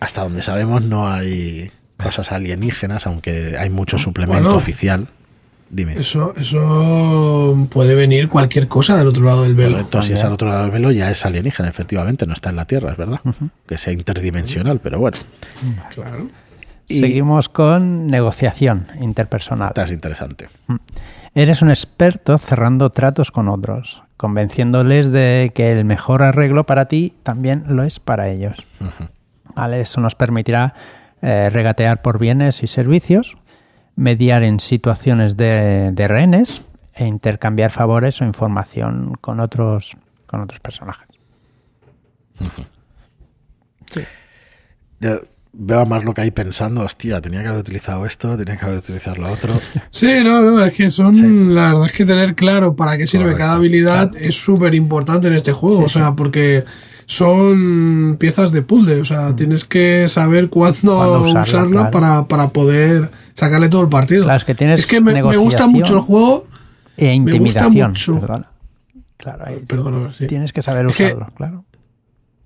Hasta 0.01 0.23
donde 0.23 0.43
sabemos 0.43 0.81
no 0.81 1.07
hay 1.07 1.71
cosas 2.01 2.31
alienígenas, 2.33 3.05
aunque 3.05 3.55
hay 3.57 3.69
mucho 3.69 3.97
suplemento 3.97 4.53
oficial. 4.55 5.07
Dime. 5.69 5.97
Eso, 5.97 6.33
eso 6.35 7.67
puede 7.71 7.95
venir 7.95 8.27
cualquier 8.27 8.67
cosa 8.67 8.97
del 8.97 9.07
otro 9.07 9.23
lado 9.23 9.43
del 9.43 9.55
velo. 9.55 9.79
Entonces, 9.79 10.07
si 10.07 10.13
es 10.15 10.23
al 10.25 10.33
otro 10.33 10.49
lado 10.49 10.63
del 10.63 10.71
velo, 10.71 10.91
ya 10.91 11.09
es 11.09 11.25
alienígena, 11.25 11.69
efectivamente, 11.69 12.25
no 12.25 12.33
está 12.33 12.49
en 12.49 12.57
la 12.57 12.65
Tierra, 12.65 12.91
es 12.91 12.97
verdad. 12.97 13.21
Que 13.65 13.77
sea 13.77 13.93
interdimensional, 13.93 14.81
pero 14.81 14.99
bueno. 14.99 15.17
Claro. 15.93 16.27
Seguimos 16.89 17.47
con 17.47 18.07
negociación 18.07 18.87
interpersonal. 18.99 19.69
Esta 19.69 19.83
es 19.83 19.91
interesante. 19.91 20.49
Eres 21.35 21.61
un 21.61 21.69
experto 21.69 22.37
cerrando 22.37 22.89
tratos 22.89 23.31
con 23.31 23.47
otros, 23.47 24.03
convenciéndoles 24.17 25.11
de 25.11 25.53
que 25.55 25.71
el 25.71 25.85
mejor 25.85 26.21
arreglo 26.23 26.65
para 26.65 26.89
ti 26.89 27.13
también 27.23 27.63
lo 27.69 27.83
es 27.83 28.01
para 28.01 28.29
ellos. 28.29 28.65
¿Vale? 29.55 29.81
Eso 29.81 30.01
nos 30.01 30.15
permitirá 30.15 30.73
eh, 31.21 31.49
regatear 31.51 32.01
por 32.01 32.17
bienes 32.17 32.63
y 32.63 32.67
servicios, 32.67 33.37
mediar 33.95 34.41
en 34.41 34.59
situaciones 34.59 35.37
de, 35.37 35.93
rehenes 35.95 36.63
e 36.95 37.05
intercambiar 37.05 37.69
favores 37.69 38.21
o 38.21 38.25
información 38.25 39.13
con 39.21 39.39
otros, 39.39 39.95
con 40.25 40.41
otros 40.41 40.59
personajes. 40.59 41.07
veo 45.53 45.85
más 45.85 46.03
lo 46.03 46.13
que 46.15 46.21
hay 46.21 46.31
pensando, 46.31 46.81
hostia, 46.81 47.21
tenía 47.21 47.41
que 47.41 47.49
haber 47.49 47.59
utilizado 47.59 48.05
esto, 48.07 48.35
tenía 48.35 48.57
que 48.57 48.65
haber 48.65 48.79
utilizado 48.79 49.17
lo 49.17 49.31
otro. 49.31 49.53
Sí, 49.91 50.23
no, 50.23 50.41
no, 50.41 50.63
es 50.63 50.73
que 50.73 50.89
son, 50.89 51.53
la 51.53 51.73
verdad 51.73 51.85
es 51.85 51.93
que 51.93 52.05
tener 52.05 52.33
claro 52.33 52.75
para 52.75 52.97
qué 52.97 53.05
sirve 53.05 53.35
cada 53.35 53.55
habilidad 53.55 54.11
es 54.15 54.35
súper 54.35 54.73
importante 54.73 55.27
en 55.27 55.33
este 55.35 55.51
juego, 55.51 55.83
o 55.83 55.89
sea, 55.89 56.13
porque 56.13 56.63
son 57.11 58.15
piezas 58.17 58.53
de 58.53 58.61
puzzle, 58.61 59.01
o 59.01 59.05
sea, 59.05 59.31
mm. 59.31 59.35
tienes 59.35 59.65
que 59.65 60.07
saber 60.07 60.47
cuándo, 60.47 61.21
usarla, 61.23 61.91
para, 61.91 62.23
para, 62.23 62.47
poder 62.51 63.11
sacarle 63.33 63.67
todo 63.67 63.81
el 63.81 63.89
partido. 63.89 64.33
es 64.33 64.45
que, 64.45 64.55
tienes 64.55 64.87
que 64.87 65.01
me, 65.01 65.21
gusta 65.21 65.67
mucho 65.67 65.95
el 65.95 65.99
juego. 65.99 66.47
E 66.95 67.13
intimidación. 67.13 67.73
Me 67.73 67.85
gusta 67.89 68.13
mucho. 68.13 68.45
Claro, 69.17 69.45
tienes 70.25 70.53
que 70.53 70.61
saber 70.61 70.87
usarlo, 70.87 71.27
claro. 71.35 71.65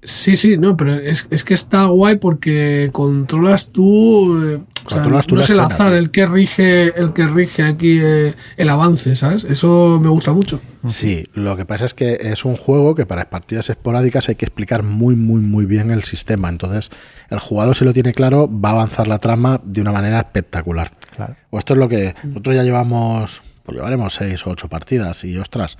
Sí, 0.01 0.35
sí, 0.35 0.57
no, 0.57 0.75
pero 0.75 0.95
es, 0.95 1.27
es, 1.29 1.43
que 1.43 1.53
está 1.53 1.85
guay 1.85 2.17
porque 2.17 2.89
controlas 2.91 3.69
tú, 3.69 4.43
eh, 4.47 4.61
o 4.85 4.89
sea, 4.89 5.03
no 5.05 5.41
es 5.41 5.49
el 5.49 5.59
azar 5.59 5.93
el 5.93 6.11
que 6.11 6.25
rige, 6.25 6.99
el 6.99 7.13
que 7.13 7.25
rige 7.27 7.63
aquí 7.63 7.99
eh, 8.01 8.33
el 8.57 8.69
avance, 8.69 9.15
¿sabes? 9.15 9.43
Eso 9.43 9.99
me 10.01 10.09
gusta 10.09 10.33
mucho. 10.33 10.61
Sí, 10.87 11.27
lo 11.33 11.57
que 11.57 11.65
pasa 11.65 11.85
es 11.85 11.93
que 11.93 12.17
es 12.19 12.45
un 12.45 12.55
juego 12.55 12.93
que 12.93 13.05
para 13.05 13.29
partidas 13.29 13.69
esporádicas 13.69 14.29
hay 14.29 14.35
que 14.35 14.45
explicar 14.45 14.83
muy, 14.83 15.15
muy, 15.15 15.41
muy 15.41 15.65
bien 15.65 15.89
el 15.91 16.03
sistema. 16.03 16.49
Entonces, 16.49 16.91
el 17.29 17.39
jugador 17.39 17.75
si 17.75 17.85
lo 17.85 17.93
tiene 17.93 18.13
claro 18.13 18.49
va 18.49 18.69
a 18.69 18.73
avanzar 18.73 19.07
la 19.07 19.19
trama 19.19 19.59
de 19.63 19.81
una 19.81 19.91
manera 19.91 20.19
espectacular. 20.19 20.91
Claro. 21.15 21.35
O 21.49 21.57
esto 21.57 21.73
es 21.73 21.79
lo 21.79 21.89
que 21.89 22.13
nosotros 22.23 22.55
ya 22.55 22.63
llevamos, 22.63 23.41
pues 23.63 23.75
llevaremos 23.75 24.13
seis 24.13 24.45
o 24.45 24.51
ocho 24.51 24.67
partidas 24.67 25.23
y 25.23 25.37
ostras 25.37 25.77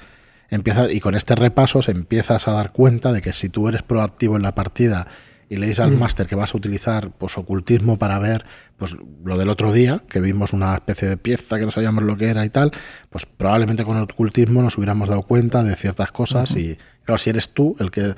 empieza, 0.50 0.92
y 0.92 1.00
con 1.00 1.16
este 1.16 1.36
repaso 1.36 1.82
se 1.82 1.92
empiezas 1.92 2.48
a 2.48 2.52
dar 2.52 2.72
cuenta 2.72 3.12
de 3.12 3.22
que 3.22 3.34
si 3.34 3.50
tú 3.50 3.68
eres 3.68 3.84
proactivo 3.84 4.36
en 4.36 4.44
la 4.44 4.56
partida 4.56 5.08
y 5.50 5.58
le 5.58 5.68
dices 5.68 5.82
al 5.82 5.92
mm. 5.92 6.00
máster 6.00 6.28
que 6.28 6.36
vas 6.36 6.54
a 6.54 6.58
utilizar 6.58 7.12
pues 7.12 7.38
ocultismo 7.38 7.98
para 7.98 8.20
ver 8.20 8.46
pues 8.78 8.96
lo 9.24 9.38
del 9.38 9.50
otro 9.50 9.72
día, 9.72 10.04
que 10.10 10.20
vimos 10.20 10.54
una 10.54 10.76
especie 10.76 11.08
de 11.08 11.18
pieza 11.18 11.58
que 11.60 11.66
no 11.66 11.72
sabíamos 11.72 12.04
lo 12.04 12.18
que 12.18 12.28
era 12.28 12.46
y 12.46 12.50
tal, 12.50 12.72
pues 13.10 13.26
probablemente 13.26 13.84
con 13.84 13.98
el 13.98 14.04
ocultismo 14.04 14.62
nos 14.62 14.78
hubiéramos 14.78 15.10
dado 15.10 15.24
cuenta 15.24 15.64
de 15.64 15.76
ciertas 15.76 16.12
cosas 16.12 16.56
y 16.56 16.78
claro, 17.04 17.18
si 17.18 17.30
eres 17.30 17.50
tú 17.50 17.76
el 17.80 17.92
que 17.92 18.16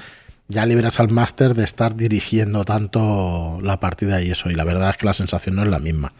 ya 0.47 0.65
liberas 0.65 0.99
al 0.99 1.09
máster 1.09 1.53
de 1.53 1.63
estar 1.63 1.95
dirigiendo 1.95 2.63
tanto 2.63 3.59
la 3.61 3.79
partida 3.79 4.21
y 4.21 4.31
eso, 4.31 4.49
y 4.49 4.55
la 4.55 4.63
verdad 4.63 4.91
es 4.91 4.97
que 4.97 5.05
la 5.05 5.13
sensación 5.13 5.55
no 5.55 5.63
es 5.63 5.69
la 5.69 5.79
misma. 5.79 6.13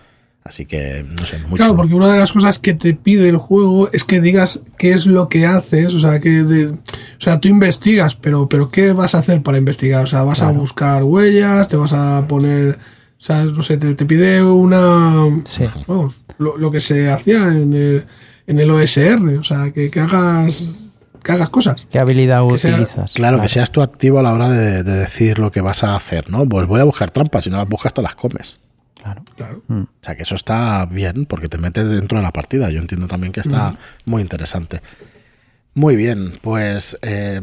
Así 0.48 0.66
que, 0.66 1.04
no 1.04 1.26
sé, 1.26 1.40
mucho. 1.40 1.56
Claro, 1.58 1.76
porque 1.76 1.94
una 1.94 2.10
de 2.10 2.18
las 2.18 2.32
cosas 2.32 2.58
que 2.58 2.74
te 2.74 2.94
pide 2.94 3.28
el 3.28 3.36
juego 3.36 3.90
es 3.92 4.06
que 4.06 4.22
digas 4.22 4.62
qué 4.78 4.94
es 4.94 5.06
lo 5.06 5.28
que 5.28 5.46
haces, 5.46 5.94
o 5.94 6.00
sea, 6.00 6.22
que 6.22 6.42
o 6.42 7.22
sea, 7.22 7.42
tú 7.42 7.50
investigas, 7.50 8.16
pero, 8.16 8.48
pero 8.48 8.72
¿qué 8.72 8.94
vas 8.94 9.14
a 9.14 9.20
hacer 9.20 9.44
para 9.44 9.58
investigar? 9.58 10.06
O 10.06 10.08
sea, 10.08 10.24
vas 10.24 10.42
a 10.42 10.52
buscar 10.52 11.04
huellas, 11.04 11.68
te 11.68 11.76
vas 11.76 11.92
a 11.92 12.26
poner, 12.30 12.78
o 12.78 13.22
sea, 13.22 13.44
no 13.44 13.62
sé, 13.62 13.78
te, 13.78 14.06
pide 14.06 14.42
una, 14.42 15.42
sí. 15.44 15.66
vamos, 15.86 16.22
lo, 16.38 16.72
que 16.72 16.80
se 16.80 17.10
hacía 17.10 17.48
en 17.48 17.74
el, 17.74 18.06
en 18.48 18.60
el 18.60 18.72
OSR, 18.72 19.38
o 19.40 19.44
sea, 19.44 19.72
que, 19.72 19.92
hagas 20.00 20.70
que 21.24 21.32
hagas 21.34 21.50
cosas. 21.50 21.86
¿Qué 21.92 22.00
habilidad 22.00 22.46
utilizas? 22.46 23.12
claro, 23.14 23.42
que 23.42 23.50
seas 23.50 23.70
tú 23.70 23.82
activo 23.82 24.20
a 24.20 24.24
la 24.24 24.34
hora 24.34 24.50
de, 24.50 24.84
de, 24.84 24.94
decir 24.94 25.40
lo 25.40 25.52
que 25.52 25.60
vas 25.60 25.84
a 25.84 25.94
hacer, 25.94 26.30
¿no? 26.30 26.48
Pues 26.48 26.68
voy 26.68 26.80
a 26.80 26.86
buscar 26.86 27.12
trampas, 27.12 27.44
si 27.44 27.50
no 27.50 27.58
las 27.58 27.68
buscas, 27.68 27.94
te 27.94 28.02
las 28.02 28.16
comes. 28.16 28.58
Claro. 29.36 29.64
Mm. 29.68 29.82
O 29.82 29.88
sea 30.02 30.16
que 30.16 30.24
eso 30.24 30.36
está 30.36 30.86
bien 30.86 31.26
porque 31.26 31.48
te 31.48 31.58
metes 31.58 31.88
dentro 31.88 32.18
de 32.18 32.24
la 32.24 32.32
partida. 32.32 32.70
Yo 32.70 32.80
entiendo 32.80 33.08
también 33.08 33.32
que 33.32 33.42
está 33.42 33.72
mm. 33.72 33.78
muy 34.06 34.22
interesante. 34.22 34.82
Muy 35.74 35.96
bien, 35.96 36.40
pues 36.42 36.98
eh, 37.04 37.42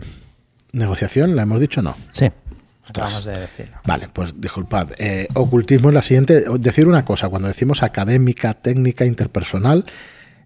negociación, 0.72 1.36
¿la 1.36 1.42
hemos 1.42 1.60
dicho 1.60 1.82
no? 1.82 1.96
Sí. 2.10 2.30
Acabamos 2.86 3.24
de 3.24 3.38
decir. 3.38 3.70
Vale, 3.86 4.08
pues 4.12 4.38
disculpad. 4.38 4.90
Eh, 4.98 5.28
ocultismo 5.34 5.88
es 5.88 5.94
la 5.94 6.02
siguiente. 6.02 6.44
Decir 6.58 6.86
una 6.86 7.04
cosa, 7.04 7.28
cuando 7.28 7.48
decimos 7.48 7.82
académica, 7.82 8.52
técnica, 8.54 9.06
interpersonal, 9.06 9.86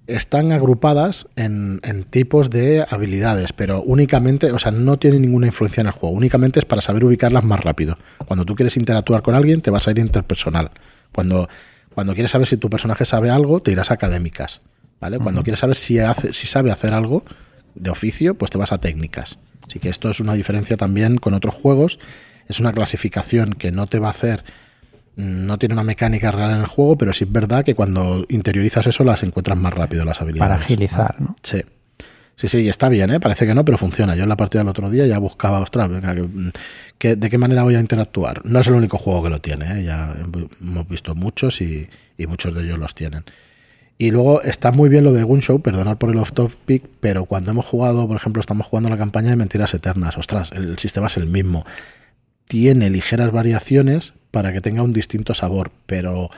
están 0.06 0.52
agrupadas 0.52 1.26
en, 1.36 1.80
en, 1.82 2.04
tipos 2.04 2.48
de 2.48 2.86
habilidades, 2.88 3.52
pero 3.52 3.82
únicamente, 3.82 4.52
o 4.52 4.58
sea, 4.58 4.70
no 4.70 4.98
tienen 4.98 5.22
ninguna 5.22 5.48
influencia 5.48 5.80
en 5.80 5.88
el 5.88 5.92
juego. 5.92 6.14
Únicamente 6.14 6.60
es 6.60 6.64
para 6.64 6.80
saber 6.80 7.04
ubicarlas 7.04 7.44
más 7.44 7.60
rápido. 7.60 7.98
Cuando 8.26 8.44
tú 8.44 8.54
quieres 8.54 8.76
interactuar 8.76 9.22
con 9.22 9.34
alguien, 9.34 9.60
te 9.60 9.70
vas 9.70 9.88
a 9.88 9.90
ir 9.90 9.98
interpersonal. 9.98 10.70
Cuando, 11.12 11.48
cuando 11.94 12.14
quieres 12.14 12.30
saber 12.30 12.46
si 12.46 12.56
tu 12.56 12.70
personaje 12.70 13.04
sabe 13.04 13.30
algo, 13.30 13.60
te 13.60 13.72
irás 13.72 13.90
a 13.90 13.94
académicas. 13.94 14.62
¿vale? 15.00 15.18
Cuando 15.18 15.42
quieres 15.42 15.60
saber 15.60 15.76
si, 15.76 15.98
hace, 15.98 16.32
si 16.32 16.46
sabe 16.46 16.70
hacer 16.70 16.92
algo 16.92 17.24
de 17.74 17.90
oficio, 17.90 18.34
pues 18.34 18.50
te 18.50 18.58
vas 18.58 18.72
a 18.72 18.78
técnicas. 18.78 19.38
Así 19.66 19.78
que 19.78 19.88
esto 19.88 20.10
es 20.10 20.20
una 20.20 20.34
diferencia 20.34 20.76
también 20.76 21.18
con 21.18 21.34
otros 21.34 21.54
juegos. 21.54 21.98
Es 22.48 22.60
una 22.60 22.72
clasificación 22.72 23.52
que 23.52 23.70
no 23.70 23.86
te 23.86 23.98
va 23.98 24.08
a 24.08 24.10
hacer, 24.10 24.44
mm, 25.16 25.46
no 25.46 25.58
tiene 25.58 25.74
una 25.74 25.84
mecánica 25.84 26.30
real 26.30 26.52
en 26.52 26.60
el 26.60 26.66
juego, 26.66 26.96
pero 26.96 27.12
sí 27.12 27.24
es 27.24 27.32
verdad 27.32 27.64
que 27.64 27.74
cuando 27.74 28.24
interiorizas 28.28 28.86
eso 28.86 29.04
las 29.04 29.22
encuentras 29.22 29.58
más 29.58 29.74
rápido 29.74 30.04
las 30.04 30.20
habilidades. 30.20 30.50
Para 30.50 30.62
agilizar, 30.62 31.20
¿no? 31.20 31.36
Sí. 31.42 31.62
Sí, 32.38 32.46
sí, 32.46 32.68
está 32.68 32.88
bien, 32.88 33.10
¿eh? 33.10 33.18
parece 33.18 33.48
que 33.48 33.54
no, 33.54 33.64
pero 33.64 33.78
funciona. 33.78 34.14
Yo 34.14 34.22
en 34.22 34.28
la 34.28 34.36
partida 34.36 34.60
del 34.60 34.68
otro 34.68 34.88
día 34.90 35.04
ya 35.08 35.18
buscaba, 35.18 35.58
ostras, 35.58 35.90
¿de 35.90 37.30
qué 37.30 37.36
manera 37.38 37.64
voy 37.64 37.74
a 37.74 37.80
interactuar? 37.80 38.42
No 38.44 38.60
es 38.60 38.68
el 38.68 38.74
único 38.74 38.96
juego 38.96 39.24
que 39.24 39.30
lo 39.30 39.40
tiene, 39.40 39.80
¿eh? 39.80 39.84
ya 39.84 40.14
hemos 40.60 40.88
visto 40.88 41.16
muchos 41.16 41.60
y, 41.60 41.88
muchos 42.28 42.54
de 42.54 42.62
ellos 42.62 42.78
los 42.78 42.94
tienen. 42.94 43.24
Y 43.98 44.12
luego 44.12 44.40
está 44.42 44.70
muy 44.70 44.88
bien 44.88 45.02
lo 45.02 45.12
de 45.12 45.24
Gunshow, 45.24 45.60
perdonad 45.62 45.96
por 45.96 46.10
el 46.10 46.18
off 46.18 46.32
topic, 46.32 46.84
pero 47.00 47.24
cuando 47.24 47.50
hemos 47.50 47.66
jugado, 47.66 48.06
por 48.06 48.16
ejemplo, 48.16 48.38
estamos 48.38 48.68
jugando 48.68 48.88
la 48.88 48.98
campaña 48.98 49.30
de 49.30 49.36
Mentiras 49.36 49.74
Eternas, 49.74 50.16
ostras, 50.16 50.52
el 50.52 50.78
sistema 50.78 51.08
es 51.08 51.16
el 51.16 51.26
mismo. 51.26 51.66
Tiene 52.46 52.88
ligeras 52.88 53.32
variaciones 53.32 54.12
para 54.30 54.52
que 54.52 54.60
tenga 54.60 54.84
un 54.84 54.92
distinto 54.92 55.34
sabor, 55.34 55.72
pero 55.86 56.30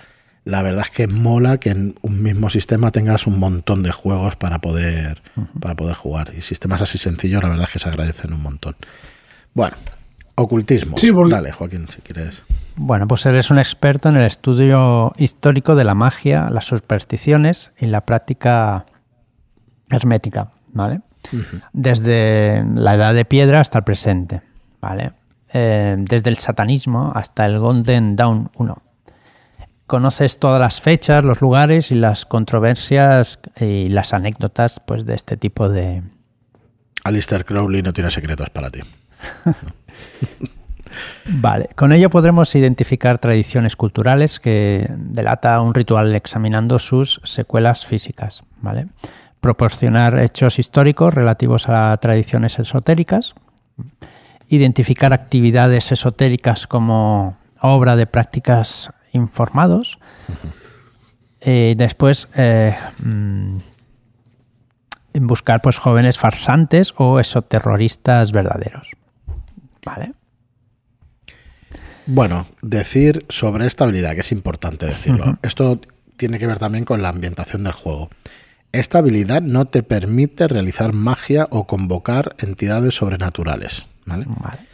la 0.44 0.62
verdad 0.62 0.84
es 0.84 0.90
que 0.90 1.06
mola 1.06 1.58
que 1.58 1.70
en 1.70 1.94
un 2.02 2.22
mismo 2.22 2.48
sistema 2.50 2.90
tengas 2.90 3.26
un 3.26 3.38
montón 3.38 3.82
de 3.82 3.92
juegos 3.92 4.36
para 4.36 4.60
poder, 4.60 5.22
para 5.60 5.74
poder 5.74 5.94
jugar. 5.94 6.32
Y 6.36 6.42
sistemas 6.42 6.80
así 6.80 6.98
sencillos, 6.98 7.42
la 7.42 7.50
verdad 7.50 7.66
es 7.66 7.72
que 7.72 7.78
se 7.78 7.88
agradecen 7.88 8.32
un 8.32 8.42
montón. 8.42 8.76
Bueno, 9.52 9.76
ocultismo. 10.36 10.96
Dale, 11.28 11.52
Joaquín, 11.52 11.88
si 11.88 12.00
quieres. 12.00 12.42
Bueno, 12.76 13.06
pues 13.06 13.26
eres 13.26 13.50
un 13.50 13.58
experto 13.58 14.08
en 14.08 14.16
el 14.16 14.24
estudio 14.24 15.12
histórico 15.18 15.74
de 15.74 15.84
la 15.84 15.94
magia, 15.94 16.48
las 16.50 16.66
supersticiones 16.66 17.72
y 17.78 17.86
la 17.86 18.06
práctica 18.06 18.86
hermética, 19.90 20.52
¿vale? 20.72 21.00
Desde 21.74 22.64
la 22.74 22.94
edad 22.94 23.12
de 23.12 23.26
piedra 23.26 23.60
hasta 23.60 23.78
el 23.78 23.84
presente, 23.84 24.40
¿vale? 24.80 25.12
Eh, 25.52 25.96
desde 25.98 26.30
el 26.30 26.38
satanismo 26.38 27.12
hasta 27.14 27.44
el 27.44 27.58
Golden 27.58 28.16
Dawn 28.16 28.50
1 28.56 28.82
conoces 29.90 30.38
todas 30.38 30.60
las 30.60 30.80
fechas, 30.80 31.24
los 31.24 31.40
lugares 31.40 31.90
y 31.90 31.96
las 31.96 32.24
controversias 32.24 33.40
y 33.58 33.88
las 33.88 34.14
anécdotas 34.14 34.78
pues, 34.78 35.04
de 35.04 35.16
este 35.16 35.36
tipo 35.36 35.68
de... 35.68 36.04
Alistair 37.02 37.44
Crowley 37.44 37.82
no 37.82 37.92
tiene 37.92 38.12
secretos 38.12 38.50
para 38.50 38.70
ti. 38.70 38.82
vale, 41.26 41.70
con 41.74 41.92
ello 41.92 42.08
podremos 42.08 42.54
identificar 42.54 43.18
tradiciones 43.18 43.74
culturales 43.74 44.38
que 44.38 44.86
delata 44.96 45.60
un 45.60 45.74
ritual 45.74 46.14
examinando 46.14 46.78
sus 46.78 47.20
secuelas 47.24 47.84
físicas, 47.84 48.44
¿vale? 48.60 48.86
Proporcionar 49.40 50.20
hechos 50.20 50.60
históricos 50.60 51.14
relativos 51.14 51.68
a 51.68 51.96
tradiciones 51.96 52.60
esotéricas, 52.60 53.34
identificar 54.46 55.12
actividades 55.12 55.90
esotéricas 55.90 56.68
como 56.68 57.36
obra 57.60 57.96
de 57.96 58.06
prácticas 58.06 58.92
informados. 59.12 59.98
y 61.44 61.74
después, 61.74 62.28
eh, 62.36 62.76
mm, 63.02 63.58
buscar 65.14 65.62
pues 65.62 65.78
jóvenes 65.78 66.18
farsantes 66.18 66.94
o 66.96 67.18
esoterroristas 67.20 68.32
verdaderos. 68.32 68.90
¿Vale? 69.84 70.12
Bueno, 72.06 72.46
decir 72.62 73.24
sobre 73.28 73.66
esta 73.66 73.84
habilidad, 73.84 74.14
que 74.14 74.20
es 74.20 74.32
importante 74.32 74.86
decirlo. 74.86 75.38
Esto 75.42 75.80
tiene 76.16 76.38
que 76.38 76.46
ver 76.46 76.58
también 76.58 76.84
con 76.84 77.02
la 77.02 77.08
ambientación 77.08 77.64
del 77.64 77.72
juego. 77.72 78.10
Esta 78.72 78.98
habilidad 78.98 79.42
no 79.42 79.66
te 79.66 79.82
permite 79.82 80.46
realizar 80.48 80.92
magia 80.92 81.48
o 81.50 81.66
convocar 81.66 82.36
entidades 82.38 82.94
sobrenaturales. 82.96 83.86
¿vale? 84.06 84.26
vale 84.28 84.69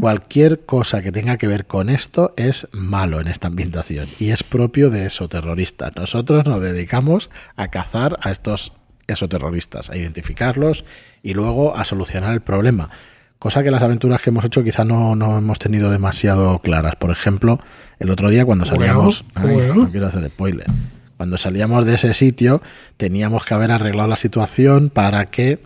Cualquier 0.00 0.64
cosa 0.66 1.02
que 1.02 1.12
tenga 1.12 1.36
que 1.36 1.46
ver 1.46 1.66
con 1.66 1.88
esto 1.88 2.34
es 2.36 2.66
malo 2.72 3.20
en 3.20 3.28
esta 3.28 3.46
ambientación 3.46 4.08
y 4.18 4.30
es 4.30 4.42
propio 4.42 4.90
de 4.90 5.06
esoterroristas. 5.06 5.92
Nosotros 5.94 6.46
nos 6.46 6.60
dedicamos 6.60 7.30
a 7.54 7.68
cazar 7.68 8.18
a 8.22 8.32
estos 8.32 8.72
esoterroristas, 9.06 9.88
a 9.88 9.96
identificarlos 9.96 10.84
y 11.22 11.34
luego 11.34 11.76
a 11.76 11.84
solucionar 11.84 12.34
el 12.34 12.40
problema. 12.40 12.90
Cosa 13.38 13.62
que 13.62 13.70
las 13.70 13.82
aventuras 13.82 14.20
que 14.20 14.30
hemos 14.30 14.44
hecho 14.44 14.64
quizás 14.64 14.84
no, 14.84 15.14
no 15.14 15.38
hemos 15.38 15.60
tenido 15.60 15.90
demasiado 15.90 16.58
claras. 16.58 16.96
Por 16.96 17.12
ejemplo, 17.12 17.60
el 18.00 18.10
otro 18.10 18.30
día 18.30 18.44
cuando 18.44 18.66
salíamos... 18.66 19.24
no 19.36 19.88
quiero 19.90 20.08
hacer 20.08 20.28
spoiler. 20.28 20.66
Cuando 21.16 21.38
salíamos 21.38 21.86
de 21.86 21.94
ese 21.94 22.14
sitio 22.14 22.60
teníamos 22.96 23.44
que 23.44 23.54
haber 23.54 23.70
arreglado 23.70 24.08
la 24.08 24.16
situación 24.16 24.90
para 24.90 25.26
que 25.26 25.60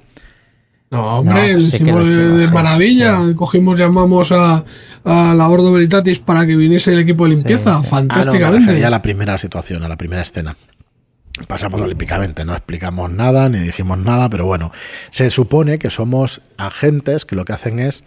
no, 0.93 1.21
hombre, 1.21 1.59
hicimos 1.59 2.07
de, 2.07 2.51
maravilla. 2.51 3.19
Cogimos, 3.35 3.79
llamamos 3.79 4.31
a, 4.31 4.63
la 5.05 5.49
Ordo 5.49 5.73
Veritatis 5.73 6.19
para 6.19 6.47
que 6.47 6.55
viniese 6.55 6.93
el 6.93 6.99
equipo 6.99 7.25
de 7.25 7.31
limpieza. 7.31 7.83
Fantásticamente. 7.83 8.73
Ah, 8.73 8.79
no, 8.79 8.91
la 8.91 9.01
primera 9.01 9.39
situación, 9.39 9.83
a 9.85 9.89
la 9.89 9.97
primera 9.97 10.21
escena. 10.21 10.55
Pasamos 11.49 11.81
olímpicamente, 11.81 12.45
no 12.45 12.53
explicamos 12.53 13.11
nada 13.11 13.49
ni 13.49 13.61
dijimos 13.61 13.97
nada, 13.97 14.29
pero 14.29 14.45
bueno, 14.45 14.71
se 15.11 15.31
supone 15.31 15.79
que 15.79 15.89
somos 15.89 16.43
agentes 16.59 17.25
que 17.25 17.37
lo 17.37 17.47
que 17.47 17.55
hacen 17.55 17.79
es 17.79 18.05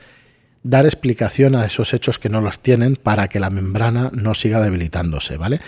dar 0.62 0.86
explicación 0.86 1.56
a 1.56 1.66
esos 1.66 1.92
hechos 1.92 2.20
que 2.20 2.30
no 2.30 2.40
los 2.40 2.60
tienen 2.60 2.98
para 2.98 3.30
que 3.30 3.40
la 3.40 3.50
membrana 3.50 4.12
no 4.14 4.36
siga 4.36 4.62
debilitándose, 4.62 5.38
¿vale? 5.38 5.60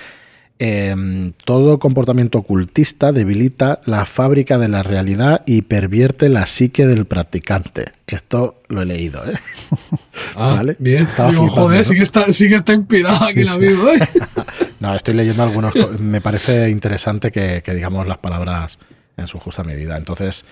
Em, 0.59 1.33
todo 1.45 1.77
comportamiento 1.77 2.39
ocultista 2.39 3.11
debilita 3.11 3.79
la 3.85 4.07
fábrica 4.07 4.57
de 4.57 4.67
la 4.67 4.81
realidad 4.81 5.43
y 5.45 5.61
pervierte 5.61 6.29
la 6.29 6.47
psique 6.47 6.87
del 6.87 7.05
practicante. 7.05 7.91
Esto 8.07 8.61
lo 8.67 8.81
he 8.81 8.85
leído, 8.85 9.21
¿eh? 9.29 9.35
Ah, 10.35 10.55
¿Vale? 10.55 10.75
Bien. 10.79 11.05
joder, 11.05 11.85
sí, 11.85 11.95
que 11.95 12.01
está, 12.01 12.31
sí 12.31 12.49
que 12.49 12.55
está 12.55 12.73
inspirado 12.73 13.25
aquí 13.25 13.41
el 13.41 13.49
amigo, 13.49 13.87
¿eh? 13.89 13.99
no, 14.79 14.95
estoy 14.95 15.13
leyendo 15.13 15.43
algunos. 15.43 15.73
Me 15.99 16.21
parece 16.21 16.69
interesante 16.69 17.31
que, 17.31 17.61
que 17.63 17.73
digamos 17.75 18.07
las 18.07 18.17
palabras 18.17 18.79
en 19.15 19.27
su 19.27 19.39
justa 19.39 19.63
medida. 19.63 19.97
Entonces, 19.97 20.43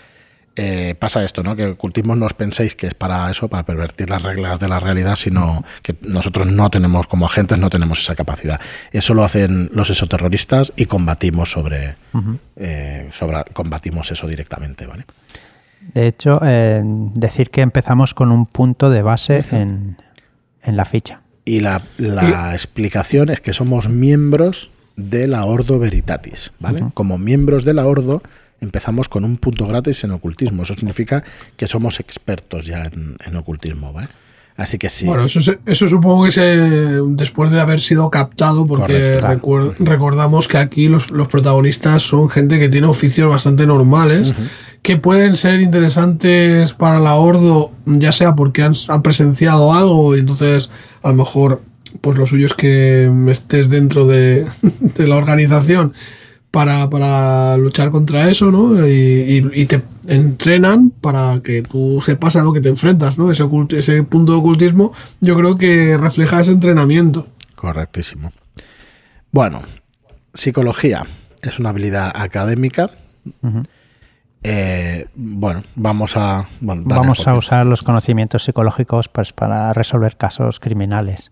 eh, 0.56 0.96
pasa 0.98 1.24
esto, 1.24 1.44
¿no? 1.44 1.56
Que 1.56 1.66
ocultismo 1.66 2.16
no 2.16 2.26
os 2.26 2.34
penséis 2.34 2.76
que 2.76 2.88
es 2.88 2.94
para 2.94 3.30
eso, 3.30 3.50
para 3.50 3.64
pervertir 3.64 4.10
las 4.10 4.24
reglas 4.24 4.60
de 4.60 4.70
la 4.70 4.80
realidad, 4.80 5.16
sino 5.18 5.66
que 5.82 5.96
nosotros 6.02 6.48
no 6.48 6.70
tenemos, 6.70 7.08
como 7.08 7.26
agentes, 7.26 7.58
no 7.58 7.70
tenemos 7.70 8.00
esa 8.00 8.16
capacidad. 8.16 8.60
Eso 8.92 9.14
lo 9.14 9.24
hacen 9.24 9.70
los 9.74 9.90
esoterroristas 9.90 10.72
y 10.78 10.86
combatimos 10.86 11.52
sobre, 11.52 11.96
eh, 12.56 13.10
sobre 13.12 13.44
combatimos 13.54 14.12
eso 14.12 14.28
directamente, 14.28 14.86
¿vale? 14.86 15.06
De 15.94 16.08
hecho, 16.08 16.40
eh, 16.44 16.82
decir 16.86 17.50
que 17.50 17.62
empezamos 17.62 18.14
con 18.14 18.32
un 18.32 18.46
punto 18.46 18.90
de 18.90 19.02
base 19.02 19.46
en, 19.52 19.98
la 20.66 20.86
ficha. 20.86 21.22
Y 21.44 21.60
la, 21.60 21.82
explicación 22.54 23.30
es 23.30 23.42
que 23.42 23.54
somos 23.54 23.90
miembros 23.90 24.72
de 24.96 25.28
la 25.28 25.46
Ordo 25.46 25.80
Veritatis, 25.80 26.52
¿vale? 26.60 26.86
Como 26.94 27.18
miembros 27.18 27.66
de 27.66 27.74
la 27.74 27.86
Ordo 27.86 28.22
empezamos 28.62 29.10
con 29.10 29.24
un 29.26 29.38
punto 29.38 29.68
gratis 29.68 30.04
en 30.04 30.12
ocultismo. 30.12 30.64
Eso 30.64 30.76
significa 30.76 31.24
que 31.58 31.68
somos 31.68 32.00
expertos 32.00 32.66
ya 32.66 32.86
en, 32.86 33.36
ocultismo, 33.36 33.94
¿vale? 33.94 34.10
Así 34.58 34.78
que 34.78 34.90
sí. 34.90 35.06
Bueno, 35.06 35.26
eso, 35.26 35.40
eso 35.66 35.88
supongo 35.88 36.24
que 36.24 36.30
es 36.30 36.40
después 37.18 37.52
de 37.52 37.60
haber 37.60 37.82
sido 37.82 38.10
captado, 38.10 38.66
porque 38.66 39.20
recordamos 39.80 40.48
que 40.48 40.58
aquí 40.58 40.88
los, 40.88 41.08
protagonistas 41.08 42.04
son 42.04 42.30
gente 42.30 42.58
que 42.58 42.70
tiene 42.70 42.88
oficios 42.88 43.30
bastante 43.30 43.66
normales, 43.66 44.34
que 44.82 44.96
pueden 44.96 45.36
ser 45.36 45.60
interesantes 45.60 46.74
para 46.74 47.00
la 47.00 47.16
Ordo, 47.16 47.74
ya 47.86 48.14
sea 48.14 48.36
porque 48.36 48.64
han, 48.64 48.74
han, 48.88 49.02
presenciado 49.02 49.74
algo 49.74 50.16
y 50.16 50.20
entonces 50.20 50.72
a 51.04 51.10
lo 51.10 51.16
mejor 51.16 51.62
pues 52.06 52.20
lo 52.20 52.28
suyo 52.28 52.46
es 52.46 52.54
que 52.54 53.12
estés 53.30 53.72
dentro 53.72 54.06
de, 54.06 54.46
de 54.80 55.08
la 55.08 55.16
organización 55.16 55.92
para, 56.52 56.88
para 56.88 57.58
luchar 57.58 57.90
contra 57.90 58.30
eso, 58.30 58.52
¿no? 58.52 58.88
Y, 58.88 59.66
te 59.66 59.82
entrenan 60.06 60.92
para 60.92 61.42
que 61.44 61.64
tú 61.64 62.04
sepas 62.06 62.36
a 62.36 62.44
lo 62.44 62.54
que 62.54 62.62
te 62.62 62.70
enfrentas, 62.70 63.18
¿no? 63.18 63.32
Ese, 63.32 63.44
ese 63.72 64.04
punto 64.04 64.34
de 64.34 64.38
ocultismo 64.38 64.94
yo 65.20 65.36
creo 65.36 65.58
que 65.58 65.98
refleja 65.98 66.42
ese 66.42 66.52
entrenamiento. 66.52 67.28
Correctísimo. 67.56 68.32
Bueno, 69.32 69.64
psicología 70.36 71.08
es 71.42 71.58
una 71.58 71.70
habilidad 71.70 72.12
académica. 72.14 72.92
Eh, 74.44 75.08
bueno, 75.16 75.64
vamos 75.74 76.16
a... 76.16 76.48
vamos 76.62 77.28
a 77.28 77.34
usar 77.34 77.66
los 77.66 77.82
conocimientos 77.82 78.44
psicológicos 78.44 79.10
pues, 79.10 79.34
para 79.34 79.74
resolver 79.74 80.18
casos 80.18 80.60
criminales 80.60 81.32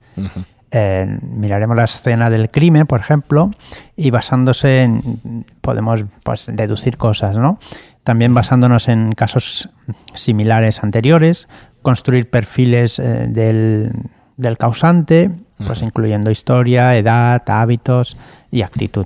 miraremos 1.22 1.76
la 1.76 1.84
escena 1.84 2.30
del 2.30 2.50
crimen, 2.50 2.88
por 2.88 3.00
ejemplo, 3.00 3.52
y 3.96 4.10
basándose 4.10 4.84
en, 4.84 5.46
podemos 5.62 6.04
pues, 6.24 6.48
deducir 6.52 6.98
cosas, 6.98 7.36
¿no? 7.36 7.60
También 8.04 8.34
basándonos 8.34 8.90
en 8.90 9.14
casos 9.14 9.70
similares 10.14 10.84
anteriores, 10.84 11.48
construir 11.82 12.30
perfiles 12.30 13.00
eh, 13.00 13.28
del, 13.30 14.58
causante, 14.58 15.32
pues 15.66 15.82
incluyendo 15.82 16.32
historia, 16.32 16.98
edad, 16.98 17.44
hábitos 17.48 18.18
y 18.52 18.64
actitud. 18.64 19.06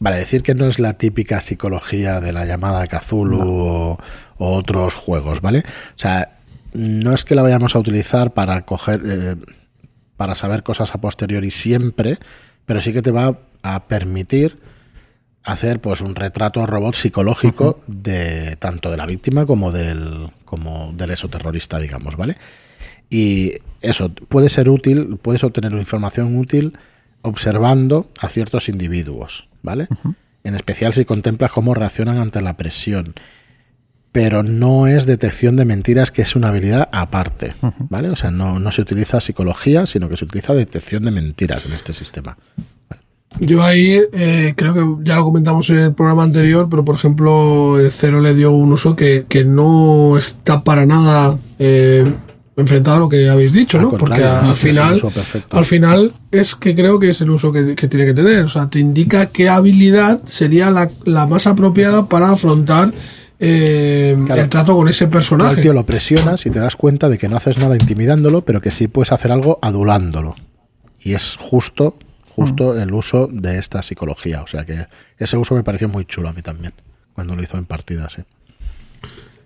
Vale, 0.00 0.16
decir 0.16 0.42
que 0.42 0.54
no 0.54 0.66
es 0.66 0.78
la 0.78 0.94
típica 0.94 1.40
psicología 1.40 2.20
de 2.20 2.32
la 2.32 2.44
llamada 2.44 2.86
Cthulhu 2.86 3.40
o, 3.40 3.98
otros 4.38 4.94
juegos, 4.94 5.40
¿vale? 5.40 5.60
O 5.60 5.98
sea, 5.98 6.30
no 6.72 7.12
es 7.12 7.24
que 7.24 7.34
la 7.34 7.42
vayamos 7.42 7.76
a 7.76 7.78
utilizar 7.78 8.32
para 8.32 8.62
coger... 8.62 9.02
Eh, 9.04 9.36
para 10.18 10.34
saber 10.34 10.62
cosas 10.62 10.94
a 10.94 11.00
posteriori 11.00 11.50
siempre, 11.50 12.18
pero 12.66 12.82
sí 12.82 12.92
que 12.92 13.00
te 13.00 13.12
va 13.12 13.38
a 13.62 13.84
permitir 13.84 14.58
hacer 15.44 15.80
pues 15.80 16.02
un 16.02 16.14
retrato 16.14 16.66
robot 16.66 16.94
psicológico 16.94 17.80
de 17.86 18.56
tanto 18.56 18.90
de 18.90 18.98
la 18.98 19.06
víctima 19.06 19.46
como 19.46 19.72
del 19.72 20.30
como 20.44 20.92
del 20.92 21.12
exoterrorista, 21.12 21.78
digamos, 21.78 22.16
¿vale? 22.16 22.36
Y 23.08 23.54
eso 23.80 24.10
puede 24.10 24.50
ser 24.50 24.68
útil, 24.68 25.18
puedes 25.22 25.44
obtener 25.44 25.72
información 25.72 26.36
útil 26.36 26.76
observando 27.22 28.10
a 28.20 28.28
ciertos 28.28 28.68
individuos, 28.68 29.48
¿vale? 29.62 29.88
En 30.42 30.54
especial 30.54 30.94
si 30.94 31.04
contemplas 31.04 31.52
cómo 31.52 31.74
reaccionan 31.74 32.18
ante 32.18 32.42
la 32.42 32.56
presión. 32.56 33.14
Pero 34.10 34.42
no 34.42 34.86
es 34.86 35.06
detección 35.06 35.56
de 35.56 35.64
mentiras, 35.64 36.10
que 36.10 36.22
es 36.22 36.34
una 36.34 36.48
habilidad 36.48 36.88
aparte, 36.92 37.54
¿vale? 37.90 38.08
O 38.08 38.16
sea, 38.16 38.30
no, 38.30 38.58
no 38.58 38.72
se 38.72 38.80
utiliza 38.80 39.20
psicología, 39.20 39.86
sino 39.86 40.08
que 40.08 40.16
se 40.16 40.24
utiliza 40.24 40.54
detección 40.54 41.04
de 41.04 41.10
mentiras 41.10 41.66
en 41.66 41.72
este 41.72 41.92
sistema. 41.92 42.36
Yo 43.40 43.62
ahí 43.62 44.00
eh, 44.12 44.54
creo 44.56 44.74
que 44.74 45.04
ya 45.04 45.16
lo 45.16 45.24
comentamos 45.24 45.68
en 45.70 45.78
el 45.78 45.94
programa 45.94 46.24
anterior, 46.24 46.68
pero 46.70 46.84
por 46.84 46.96
ejemplo, 46.96 47.78
el 47.78 47.90
Cero 47.90 48.20
le 48.20 48.34
dio 48.34 48.50
un 48.50 48.72
uso 48.72 48.96
que, 48.96 49.26
que 49.28 49.44
no 49.44 50.16
está 50.16 50.64
para 50.64 50.86
nada 50.86 51.36
eh, 51.58 52.10
enfrentado 52.56 52.96
a 52.96 53.00
lo 53.00 53.08
que 53.08 53.28
habéis 53.28 53.52
dicho, 53.52 53.80
¿no? 53.80 53.92
Porque 53.92 54.24
al 54.24 54.56
final, 54.56 55.00
al 55.50 55.64
final 55.64 56.10
es 56.32 56.56
que 56.56 56.74
creo 56.74 56.98
que 56.98 57.10
es 57.10 57.20
el 57.20 57.30
uso 57.30 57.52
que, 57.52 57.74
tiene 57.74 58.06
que 58.06 58.14
tener. 58.14 58.44
O 58.44 58.48
sea, 58.48 58.68
te 58.68 58.80
indica 58.80 59.26
qué 59.26 59.48
habilidad 59.48 60.20
sería 60.24 60.70
la, 60.70 60.90
la 61.04 61.26
más 61.26 61.46
apropiada 61.46 62.08
para 62.08 62.30
afrontar 62.30 62.92
eh, 63.40 64.16
el 64.28 64.48
trato 64.48 64.76
con 64.76 64.88
ese 64.88 65.06
personaje. 65.06 65.56
El 65.56 65.62
tío 65.62 65.72
lo 65.72 65.84
presionas 65.84 66.44
y 66.46 66.50
te 66.50 66.58
das 66.58 66.76
cuenta 66.76 67.08
de 67.08 67.18
que 67.18 67.28
no 67.28 67.36
haces 67.36 67.58
nada 67.58 67.76
intimidándolo, 67.76 68.42
pero 68.44 68.60
que 68.60 68.70
sí 68.70 68.88
puedes 68.88 69.12
hacer 69.12 69.32
algo 69.32 69.58
adulándolo. 69.62 70.36
Y 71.00 71.14
es 71.14 71.36
justo 71.38 71.98
justo 72.38 72.74
mm. 72.74 72.78
el 72.78 72.94
uso 72.94 73.28
de 73.30 73.58
esta 73.58 73.82
psicología. 73.82 74.42
O 74.42 74.46
sea 74.46 74.64
que 74.64 74.86
ese 75.18 75.36
uso 75.36 75.54
me 75.54 75.64
pareció 75.64 75.88
muy 75.88 76.04
chulo 76.04 76.28
a 76.28 76.32
mí 76.32 76.42
también, 76.42 76.72
cuando 77.12 77.34
lo 77.34 77.42
hizo 77.42 77.58
en 77.58 77.64
partidas. 77.64 78.16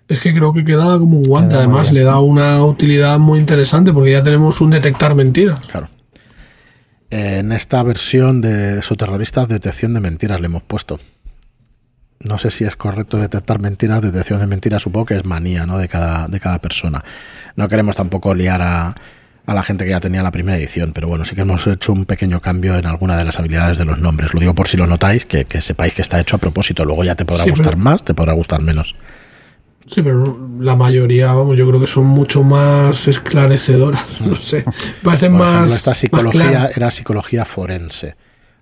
Es 0.07 0.19
que 0.19 0.33
creo 0.33 0.53
que 0.53 0.63
queda 0.63 0.99
como 0.99 1.17
un 1.17 1.23
guante, 1.23 1.55
además 1.55 1.91
le 1.91 2.03
da 2.03 2.19
una 2.19 2.63
utilidad 2.63 3.17
muy 3.17 3.39
interesante 3.39 3.91
porque 3.91 4.11
ya 4.11 4.21
tenemos 4.21 4.61
un 4.61 4.69
detectar 4.69 5.15
mentiras. 5.15 5.59
Claro. 5.61 5.89
En 7.09 7.51
esta 7.51 7.81
versión 7.83 8.41
de 8.41 8.81
terroristas 8.97 9.47
detección 9.47 9.93
de 9.93 9.99
mentiras 9.99 10.39
le 10.39 10.47
hemos 10.47 10.63
puesto. 10.63 10.99
No 12.19 12.39
sé 12.39 12.51
si 12.51 12.63
es 12.63 12.75
correcto 12.75 13.17
detectar 13.17 13.59
mentiras, 13.59 14.01
detección 14.01 14.39
de 14.39 14.47
mentiras, 14.47 14.81
supongo 14.81 15.07
que 15.07 15.15
es 15.15 15.25
manía 15.25 15.65
¿no? 15.65 15.77
de, 15.77 15.89
cada, 15.89 16.27
de 16.27 16.39
cada 16.39 16.59
persona. 16.59 17.03
No 17.55 17.67
queremos 17.67 17.95
tampoco 17.95 18.33
liar 18.33 18.61
a, 18.61 18.95
a 19.45 19.53
la 19.53 19.63
gente 19.63 19.83
que 19.83 19.91
ya 19.91 19.99
tenía 19.99 20.23
la 20.23 20.31
primera 20.31 20.57
edición, 20.57 20.93
pero 20.93 21.07
bueno, 21.07 21.25
sí 21.25 21.35
que 21.35 21.41
hemos 21.41 21.67
hecho 21.67 21.91
un 21.91 22.05
pequeño 22.05 22.39
cambio 22.39 22.77
en 22.77 22.85
alguna 22.85 23.17
de 23.17 23.25
las 23.25 23.39
habilidades 23.39 23.77
de 23.77 23.85
los 23.85 23.99
nombres. 23.99 24.33
Lo 24.33 24.39
digo 24.39 24.55
por 24.55 24.67
si 24.67 24.77
lo 24.77 24.87
notáis, 24.87 25.25
que, 25.25 25.45
sepáis 25.59 25.93
que 25.93 26.01
está 26.01 26.19
hecho 26.19 26.37
a 26.37 26.39
propósito. 26.39 26.85
Luego 26.85 27.03
ya 27.03 27.15
te 27.15 27.25
podrá 27.25 27.45
gustar 27.45 27.75
más, 27.75 28.05
te 28.05 28.13
podrá 28.13 28.33
gustar 28.33 28.61
menos. 28.61 28.95
Sí, 29.85 30.01
pero 30.01 30.49
la 30.59 30.77
mayoría, 30.77 31.33
vamos, 31.33 31.57
yo 31.57 31.67
creo 31.67 31.79
que 31.79 31.87
son 31.87 32.05
mucho 32.05 32.41
más 32.43 33.07
esclarecedoras. 33.07 34.05
No 34.21 34.35
sé, 34.35 34.63
parecen 35.03 35.33
más. 35.33 35.71
esta 35.71 35.93
psicología 35.93 36.69
era 36.73 36.89
psicología 36.89 37.43
forense. 37.43 38.15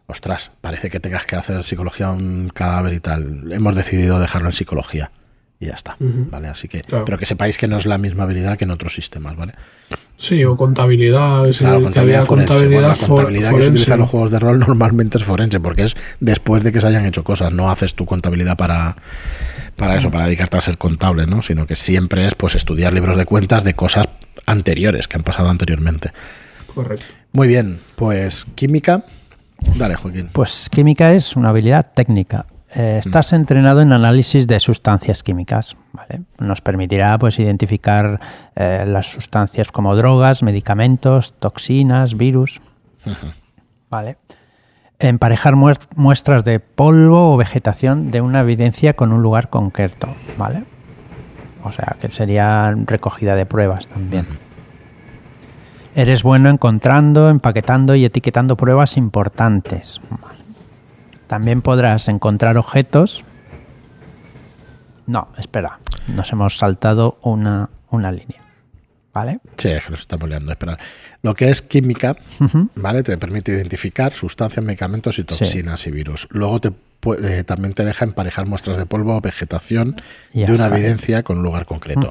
Ostras, 0.07 0.51
parece 0.61 0.89
que 0.89 0.99
tengas 0.99 1.25
que 1.25 1.35
hacer 1.35 1.63
psicología 1.63 2.07
a 2.07 2.11
un 2.11 2.51
cadáver 2.53 2.93
y 2.93 2.99
tal. 2.99 3.51
Hemos 3.51 3.75
decidido 3.75 4.19
dejarlo 4.19 4.49
en 4.49 4.53
psicología 4.53 5.11
y 5.61 5.67
ya 5.67 5.73
está, 5.73 5.95
¿vale? 5.99 6.47
Así 6.47 6.67
que, 6.67 6.83
pero 7.05 7.19
que 7.19 7.25
sepáis 7.27 7.55
que 7.55 7.67
no 7.67 7.77
es 7.77 7.85
la 7.85 7.99
misma 7.99 8.23
habilidad 8.23 8.57
que 8.57 8.65
en 8.65 8.71
otros 8.71 8.95
sistemas, 8.95 9.35
¿vale? 9.37 9.53
Sí, 10.17 10.43
o 10.43 10.57
contabilidad. 10.57 11.49
claro, 11.51 11.83
contabilidad, 11.83 12.25
contabilidad, 12.25 12.89
la 12.89 13.07
contabilidad 13.07 13.51
que 13.51 13.63
se 13.63 13.69
utiliza 13.69 13.93
en 13.93 13.99
los 13.99 14.09
juegos 14.09 14.31
de 14.31 14.39
rol 14.39 14.59
normalmente 14.67 15.19
es 15.19 15.23
forense, 15.23 15.59
porque 15.59 15.83
es 15.83 15.95
después 16.19 16.63
de 16.63 16.71
que 16.71 16.81
se 16.81 16.87
hayan 16.87 17.05
hecho 17.05 17.23
cosas. 17.23 17.53
No 17.53 17.69
haces 17.69 17.93
tu 17.93 18.07
contabilidad 18.07 18.57
para, 18.57 18.95
para 19.75 19.97
eso, 19.97 20.09
para 20.09 20.25
dedicarte 20.25 20.57
a 20.57 20.61
ser 20.61 20.79
contable, 20.79 21.27
¿no? 21.27 21.43
Sino 21.43 21.67
que 21.67 21.75
siempre 21.75 22.27
es 22.27 22.33
pues 22.33 22.55
estudiar 22.55 22.91
libros 22.93 23.15
de 23.15 23.25
cuentas 23.25 23.63
de 23.63 23.75
cosas 23.75 24.07
anteriores, 24.47 25.07
que 25.07 25.17
han 25.17 25.23
pasado 25.23 25.49
anteriormente. 25.49 26.11
Correcto. 26.73 27.05
Muy 27.33 27.47
bien, 27.47 27.79
pues 27.95 28.47
química. 28.55 29.05
Dale, 29.75 29.95
Joaquín. 29.95 30.29
Pues 30.31 30.69
química 30.69 31.13
es 31.13 31.35
una 31.35 31.49
habilidad 31.49 31.91
técnica. 31.93 32.45
Eh, 32.73 32.99
estás 32.99 33.33
entrenado 33.33 33.81
en 33.81 33.91
análisis 33.91 34.47
de 34.47 34.59
sustancias 34.59 35.23
químicas. 35.23 35.75
Nos 36.39 36.61
permitirá 36.61 37.17
pues, 37.19 37.37
identificar 37.39 38.19
eh, 38.55 38.85
las 38.87 39.07
sustancias 39.07 39.71
como 39.71 39.95
drogas, 39.95 40.41
medicamentos, 40.41 41.33
toxinas, 41.39 42.15
virus. 42.15 42.61
¿Vale? 43.89 44.17
Emparejar 44.99 45.55
muestras 45.95 46.43
de 46.43 46.59
polvo 46.59 47.33
o 47.33 47.37
vegetación 47.37 48.11
de 48.11 48.21
una 48.21 48.41
evidencia 48.41 48.95
con 48.95 49.11
un 49.11 49.21
lugar 49.21 49.49
concreto. 49.49 50.15
¿Vale? 50.37 50.63
O 51.63 51.71
sea, 51.71 51.97
que 51.99 52.07
sería 52.07 52.73
recogida 52.85 53.35
de 53.35 53.45
pruebas 53.45 53.87
también. 53.87 54.25
Eres 55.95 56.23
bueno 56.23 56.49
encontrando, 56.49 57.29
empaquetando 57.29 57.95
y 57.95 58.05
etiquetando 58.05 58.55
pruebas 58.55 58.95
importantes. 58.95 59.99
También 61.27 61.61
podrás 61.61 62.07
encontrar 62.07 62.57
objetos. 62.57 63.23
No, 65.07 65.27
espera, 65.37 65.79
nos 66.07 66.31
hemos 66.31 66.57
saltado 66.57 67.17
una, 67.21 67.69
línea. 67.91 68.41
¿Vale? 69.13 69.39
Sí, 69.57 69.67
es 69.67 69.83
que 69.83 69.91
nos 69.91 69.99
estamos 70.01 70.29
liando. 70.29 70.53
Esperar. 70.53 70.79
Lo 71.21 71.33
que 71.33 71.49
es 71.49 71.61
química, 71.61 72.15
¿vale? 72.75 73.03
Te 73.03 73.17
permite 73.17 73.51
identificar 73.51 74.13
sustancias, 74.13 74.63
medicamentos 74.63 75.19
y 75.19 75.25
toxinas 75.25 75.85
y 75.87 75.91
virus. 75.91 76.27
Luego 76.31 76.61
te 76.61 76.71
eh, 77.23 77.43
también 77.43 77.73
te 77.73 77.83
deja 77.83 78.05
emparejar 78.05 78.45
muestras 78.45 78.77
de 78.77 78.85
polvo 78.85 79.17
o 79.17 79.21
vegetación 79.21 80.01
de 80.33 80.51
una 80.51 80.67
evidencia 80.67 81.23
con 81.23 81.39
un 81.39 81.43
lugar 81.43 81.65
concreto. 81.65 82.09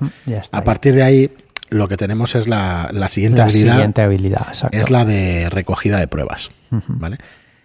A 0.50 0.64
partir 0.64 0.94
de 0.94 1.02
ahí, 1.02 1.30
lo 1.70 1.88
que 1.88 1.96
tenemos 1.96 2.34
es 2.34 2.48
la, 2.48 2.90
siguiente 3.08 3.40
habilidad. 3.40 3.74
Siguiente 3.74 4.02
habilidad 4.02 4.46
Es 4.72 4.90
la 4.90 5.04
de 5.04 5.48
recogida 5.50 5.98
de 5.98 6.08
pruebas. 6.08 6.50
¿Vale? 6.70 7.18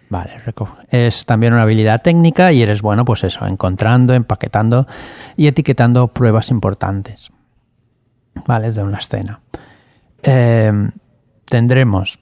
Vale, 0.08 0.30
es 0.90 1.26
también 1.26 1.52
una 1.52 1.62
habilidad 1.62 2.00
técnica 2.00 2.52
y 2.52 2.62
eres 2.62 2.80
bueno, 2.80 3.04
pues 3.04 3.24
eso, 3.24 3.44
encontrando, 3.46 4.14
empaquetando 4.14 4.86
y 5.36 5.48
etiquetando 5.48 6.08
pruebas 6.08 6.50
importantes. 6.50 7.30
Vale, 8.46 8.70
de 8.70 8.82
una 8.84 8.98
escena. 8.98 9.40
Em, 10.22 10.92
tendremos. 11.46 12.20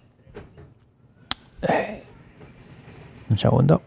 Eh, 1.62 2.04
un 3.28 3.36
segundo. 3.38 3.82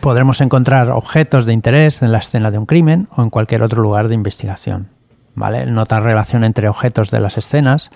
Podremos 0.00 0.40
encontrar 0.42 0.90
objetos 0.90 1.46
de 1.46 1.54
interés 1.54 2.02
en 2.02 2.12
la 2.12 2.18
escena 2.18 2.50
de 2.50 2.58
un 2.58 2.66
crimen 2.66 3.08
o 3.16 3.22
en 3.22 3.30
cualquier 3.30 3.62
otro 3.62 3.82
lugar 3.82 4.08
de 4.08 4.14
investigación. 4.14 4.95
¿Vale? 5.36 5.66
Notar 5.66 6.02
relación 6.02 6.42
entre 6.42 6.68
objetos 6.68 7.12
de 7.12 7.20
las 7.20 7.38
escenas 7.38 7.92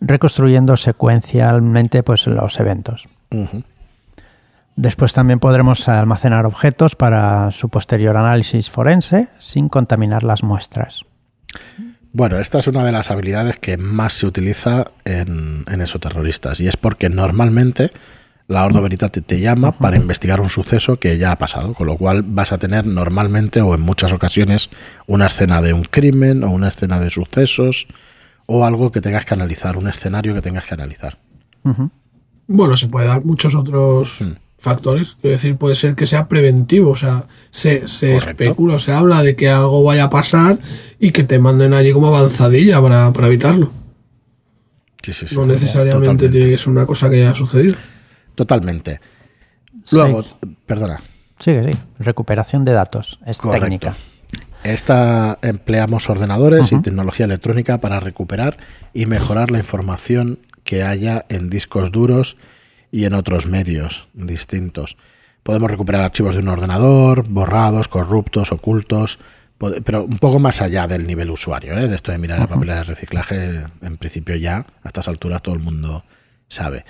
reconstruyendo 0.00 0.76
secuencialmente 0.76 2.02
pues, 2.02 2.26
los 2.26 2.60
eventos. 2.60 3.08
Después 4.76 5.12
también 5.12 5.38
podremos 5.38 5.88
almacenar 5.88 6.46
objetos 6.46 6.96
para 6.96 7.50
su 7.50 7.68
posterior 7.68 8.16
análisis 8.16 8.70
forense 8.70 9.28
sin 9.38 9.68
contaminar 9.68 10.22
las 10.22 10.42
muestras. 10.42 11.04
Bueno, 12.12 12.38
esta 12.38 12.58
es 12.58 12.66
una 12.66 12.84
de 12.84 12.92
las 12.92 13.10
habilidades 13.10 13.58
que 13.58 13.78
más 13.78 14.12
se 14.14 14.26
utiliza 14.26 14.86
en, 15.04 15.64
en 15.66 15.84
terroristas 16.00 16.60
y 16.60 16.68
es 16.68 16.76
porque 16.76 17.08
normalmente 17.08 17.90
la 18.48 18.64
Ordo 18.64 18.82
Veritate 18.82 19.20
te 19.20 19.40
llama 19.40 19.72
para 19.72 19.96
investigar 19.96 20.40
un 20.40 20.50
suceso 20.50 20.98
que 20.98 21.18
ya 21.18 21.32
ha 21.32 21.38
pasado, 21.38 21.74
con 21.74 21.86
lo 21.86 21.96
cual 21.96 22.22
vas 22.22 22.52
a 22.52 22.58
tener 22.58 22.86
normalmente 22.86 23.60
o 23.60 23.74
en 23.74 23.80
muchas 23.80 24.12
ocasiones 24.12 24.70
una 25.06 25.26
escena 25.26 25.62
de 25.62 25.72
un 25.72 25.84
crimen 25.84 26.44
o 26.44 26.50
una 26.50 26.68
escena 26.68 26.98
de 27.00 27.10
sucesos 27.10 27.88
o 28.46 28.64
algo 28.64 28.90
que 28.90 29.00
tengas 29.00 29.24
que 29.24 29.34
analizar, 29.34 29.76
un 29.76 29.88
escenario 29.88 30.34
que 30.34 30.42
tengas 30.42 30.64
que 30.64 30.74
analizar. 30.74 31.18
Bueno, 32.46 32.76
se 32.76 32.88
puede 32.88 33.06
dar 33.06 33.24
muchos 33.24 33.54
otros 33.54 34.20
hmm. 34.20 34.32
factores. 34.58 35.16
Quiero 35.20 35.32
decir, 35.32 35.56
puede 35.56 35.74
ser 35.74 35.94
que 35.94 36.06
sea 36.06 36.28
preventivo, 36.28 36.90
o 36.90 36.96
sea, 36.96 37.26
se, 37.50 37.86
se 37.86 38.16
especula, 38.16 38.78
se 38.78 38.92
habla 38.92 39.22
de 39.22 39.36
que 39.36 39.48
algo 39.48 39.84
vaya 39.84 40.04
a 40.04 40.10
pasar 40.10 40.58
y 40.98 41.12
que 41.12 41.22
te 41.22 41.38
manden 41.38 41.72
allí 41.72 41.92
como 41.92 42.08
avanzadilla 42.08 42.82
para, 42.82 43.26
evitarlo. 43.26 43.70
Sí, 45.02 45.12
sí, 45.12 45.26
sí, 45.28 45.34
no 45.34 45.46
necesariamente 45.46 46.28
tiene 46.28 46.50
que 46.50 46.58
ser 46.58 46.68
una 46.68 46.86
cosa 46.86 47.10
que 47.10 47.22
haya 47.22 47.34
sucedido. 47.34 47.76
Totalmente. 48.34 49.00
Luego, 49.90 50.24
perdona. 50.66 51.00
Sí, 51.38 51.56
sí. 51.64 51.78
Recuperación 51.98 52.64
de 52.64 52.72
datos. 52.72 53.18
Es 53.26 53.40
técnica. 53.40 53.94
Esta 54.62 55.38
empleamos 55.42 56.08
ordenadores 56.08 56.70
y 56.70 56.80
tecnología 56.80 57.26
electrónica 57.26 57.78
para 57.78 57.98
recuperar 57.98 58.58
y 58.94 59.06
mejorar 59.06 59.50
la 59.50 59.58
información 59.58 60.38
que 60.62 60.84
haya 60.84 61.24
en 61.28 61.50
discos 61.50 61.90
duros 61.90 62.36
y 62.92 63.04
en 63.06 63.14
otros 63.14 63.46
medios 63.46 64.06
distintos. 64.14 64.96
Podemos 65.42 65.68
recuperar 65.68 66.02
archivos 66.02 66.36
de 66.36 66.42
un 66.42 66.48
ordenador, 66.48 67.26
borrados, 67.28 67.88
corruptos, 67.88 68.52
ocultos, 68.52 69.18
pero 69.84 70.04
un 70.04 70.18
poco 70.18 70.38
más 70.38 70.62
allá 70.62 70.86
del 70.86 71.06
nivel 71.06 71.30
usuario. 71.30 71.76
¿eh? 71.76 71.88
De 71.88 71.96
esto 71.96 72.12
de 72.12 72.18
mirar 72.18 72.40
el 72.40 72.48
papel 72.48 72.68
de 72.68 72.84
reciclaje, 72.84 73.62
en 73.80 73.96
principio 73.96 74.36
ya, 74.36 74.66
a 74.82 74.88
estas 74.88 75.08
alturas 75.08 75.42
todo 75.42 75.56
el 75.56 75.60
mundo 75.60 76.04
sabe. 76.46 76.84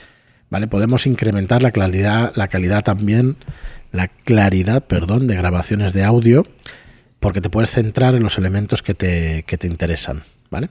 ¿Vale? 0.53 0.69
Podemos 0.69 1.07
incrementar 1.07 1.63
la 1.63 1.71
claridad, 1.71 2.31
la 2.37 2.47
calidad 2.47 2.85
también, 2.85 3.37
la 3.91 4.09
claridad, 4.09 4.85
perdón, 4.85 5.27
de 5.27 5.35
grabaciones 5.35 5.95
de 5.95 6.05
audio, 6.05 6.47
porque 7.21 7.41
te 7.41 7.49
puedes 7.49 7.71
centrar 7.71 8.15
en 8.15 8.23
los 8.23 8.37
elementos 8.37 8.83
que 8.83 8.93
te, 8.93 9.45
que 9.47 9.57
te 9.57 9.67
interesan, 9.67 10.25
¿vale? 10.51 10.69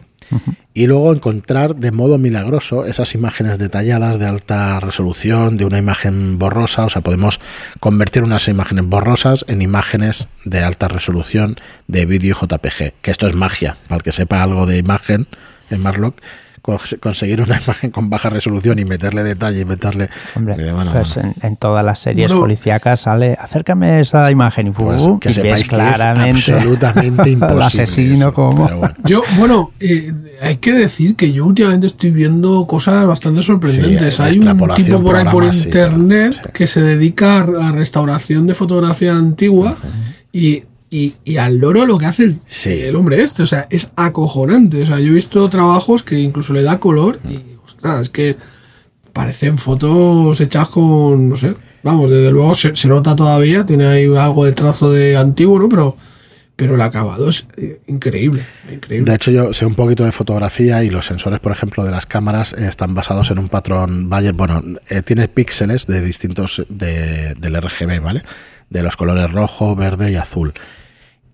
Y 0.76 0.86
luego 0.86 1.12
encontrar 1.12 1.78
de 1.78 1.91
modo 1.91 2.20
milagroso 2.20 2.86
esas 2.86 3.15
imágenes 3.15 3.58
detalladas 3.58 4.20
de 4.20 4.28
alta 4.28 4.80
resolución, 4.80 5.58
de 5.58 5.65
una 5.65 5.80
imagen 5.80 6.38
borrosa, 6.38 6.86
o 6.86 6.89
sea, 6.89 7.02
podemos 7.02 7.39
convertir 7.80 8.22
unas 8.22 8.48
imágenes 8.48 8.86
borrosas 8.86 9.44
en 9.48 9.63
imágenes 9.63 10.28
de 10.46 10.62
alta 10.62 10.89
resolución 10.89 11.56
de 11.88 12.06
vídeo 12.06 12.36
JPG, 12.39 12.94
que 13.02 13.10
esto 13.10 13.26
es 13.26 13.34
magia, 13.34 13.78
para 13.88 13.98
el 13.98 14.04
que 14.04 14.12
sepa 14.12 14.44
algo 14.44 14.67
de 14.67 14.78
imagen 14.78 15.26
en 15.72 15.82
Marlock 15.82 16.22
conseguir 16.62 17.41
una 17.41 17.60
imagen 17.63 17.91
con 17.91 18.10
baja 18.10 18.30
resolución 18.30 18.80
y 18.80 18.86
meterle 18.86 19.24
detalle 19.24 19.62
y 19.62 19.65
meterle... 19.65 20.10
Hombre, 20.36 20.56
pues 20.91 21.17
En, 21.41 21.56
todas 21.58 21.84
las 21.84 22.00
series 22.00 22.32
policíacas 22.32 23.02
sale, 23.02 23.38
acércame 23.39 24.02
esa 24.02 24.30
imagen 24.32 24.67
y, 24.67 24.71
pues, 24.71 25.02
que 25.19 25.32
y 25.32 25.41
ves 25.41 25.67
claramente 25.67 26.54
absolutamente 26.54 27.30
imposible 27.30 27.56
el 27.56 27.62
asesino 27.62 28.34
como... 28.34 28.69
Yo, 29.04 29.24
bueno, 29.38 29.71
eh, 29.80 30.12
hay 30.41 30.58
que 30.58 30.74
decir 30.74 31.15
que 31.15 31.32
yo 31.32 31.45
últimamente 31.45 31.88
estoy 31.88 32.12
viendo 32.12 32.65
cosas 32.67 33.06
bastante 33.06 33.43
sorprendentes. 33.43 34.19
hay 34.19 34.38
un 34.39 34.74
tipo 34.76 35.02
por 35.02 35.15
ahí 35.15 35.26
por 35.26 35.43
internet 35.43 36.52
que 36.54 36.67
se 36.67 36.82
dedica 36.82 37.41
a 37.41 37.71
restauración 37.71 38.47
de 38.47 38.54
fotografía 38.54 39.13
antigua 39.13 39.78
y 40.32 40.63
y, 40.94 41.38
al 41.38 41.58
loro 41.58 41.86
lo 41.86 41.98
que 41.98 42.06
hace 42.06 42.26
el, 42.26 42.40
el, 42.66 42.96
hombre 42.98 43.24
este, 43.24 43.44
o 43.44 43.48
sea, 43.48 43.66
es 43.70 43.92
acojonante. 43.96 44.84
O 44.84 44.86
sea, 44.86 45.00
yo 45.00 45.08
he 45.08 45.16
visto 45.16 45.50
trabajos 45.50 46.04
que 46.04 46.20
incluso 46.20 46.52
le 46.52 46.64
da 46.64 46.82
color 46.82 47.18
y, 47.30 47.40
ostras, 47.64 48.02
es 48.04 48.10
que 48.10 48.36
parecen 49.14 49.58
fotos 49.58 50.42
hechas 50.42 50.68
con, 50.68 51.30
no 51.30 51.38
sé, 51.38 51.56
vamos, 51.82 52.10
desde 52.10 52.30
luego 52.30 52.54
se, 52.56 52.74
nota 52.90 53.16
todavía, 53.16 53.66
tiene 53.66 53.86
ahí 53.86 54.06
algo 54.18 54.44
de 54.44 54.52
trazo 54.52 54.92
de 54.92 55.16
antiguo, 55.16 55.60
¿no? 55.60 55.70
Pero, 55.70 55.96
pero 56.58 56.76
el 56.76 56.82
acabado 56.82 57.30
es 57.30 57.48
eh, 57.56 57.80
increíble, 57.88 58.46
increíble. 58.70 59.10
De 59.10 59.16
hecho, 59.16 59.32
yo 59.32 59.54
sé 59.54 59.66
un 59.66 59.76
poquito 59.76 60.04
de 60.04 60.12
fotografía 60.12 60.84
y 60.84 60.90
los 60.90 61.06
sensores, 61.06 61.40
por 61.40 61.54
ejemplo, 61.54 61.86
de 61.86 61.92
las 61.92 62.06
cámaras 62.06 62.52
están 62.52 62.94
basados 62.94 63.32
en 63.32 63.40
un 63.40 63.48
patrón 63.48 64.10
Bayer. 64.10 64.34
Bueno, 64.34 64.62
eh, 64.90 65.02
tiene 65.04 65.30
píxeles 65.30 65.88
de 65.88 66.02
distintos 66.02 66.64
de, 66.68 67.34
del 67.36 67.56
RGB, 67.62 68.02
¿vale? 68.02 68.24
De 68.70 68.84
los 68.84 68.98
colores 68.98 69.32
rojo, 69.32 69.74
verde 69.74 70.12
y 70.12 70.16
azul 70.16 70.54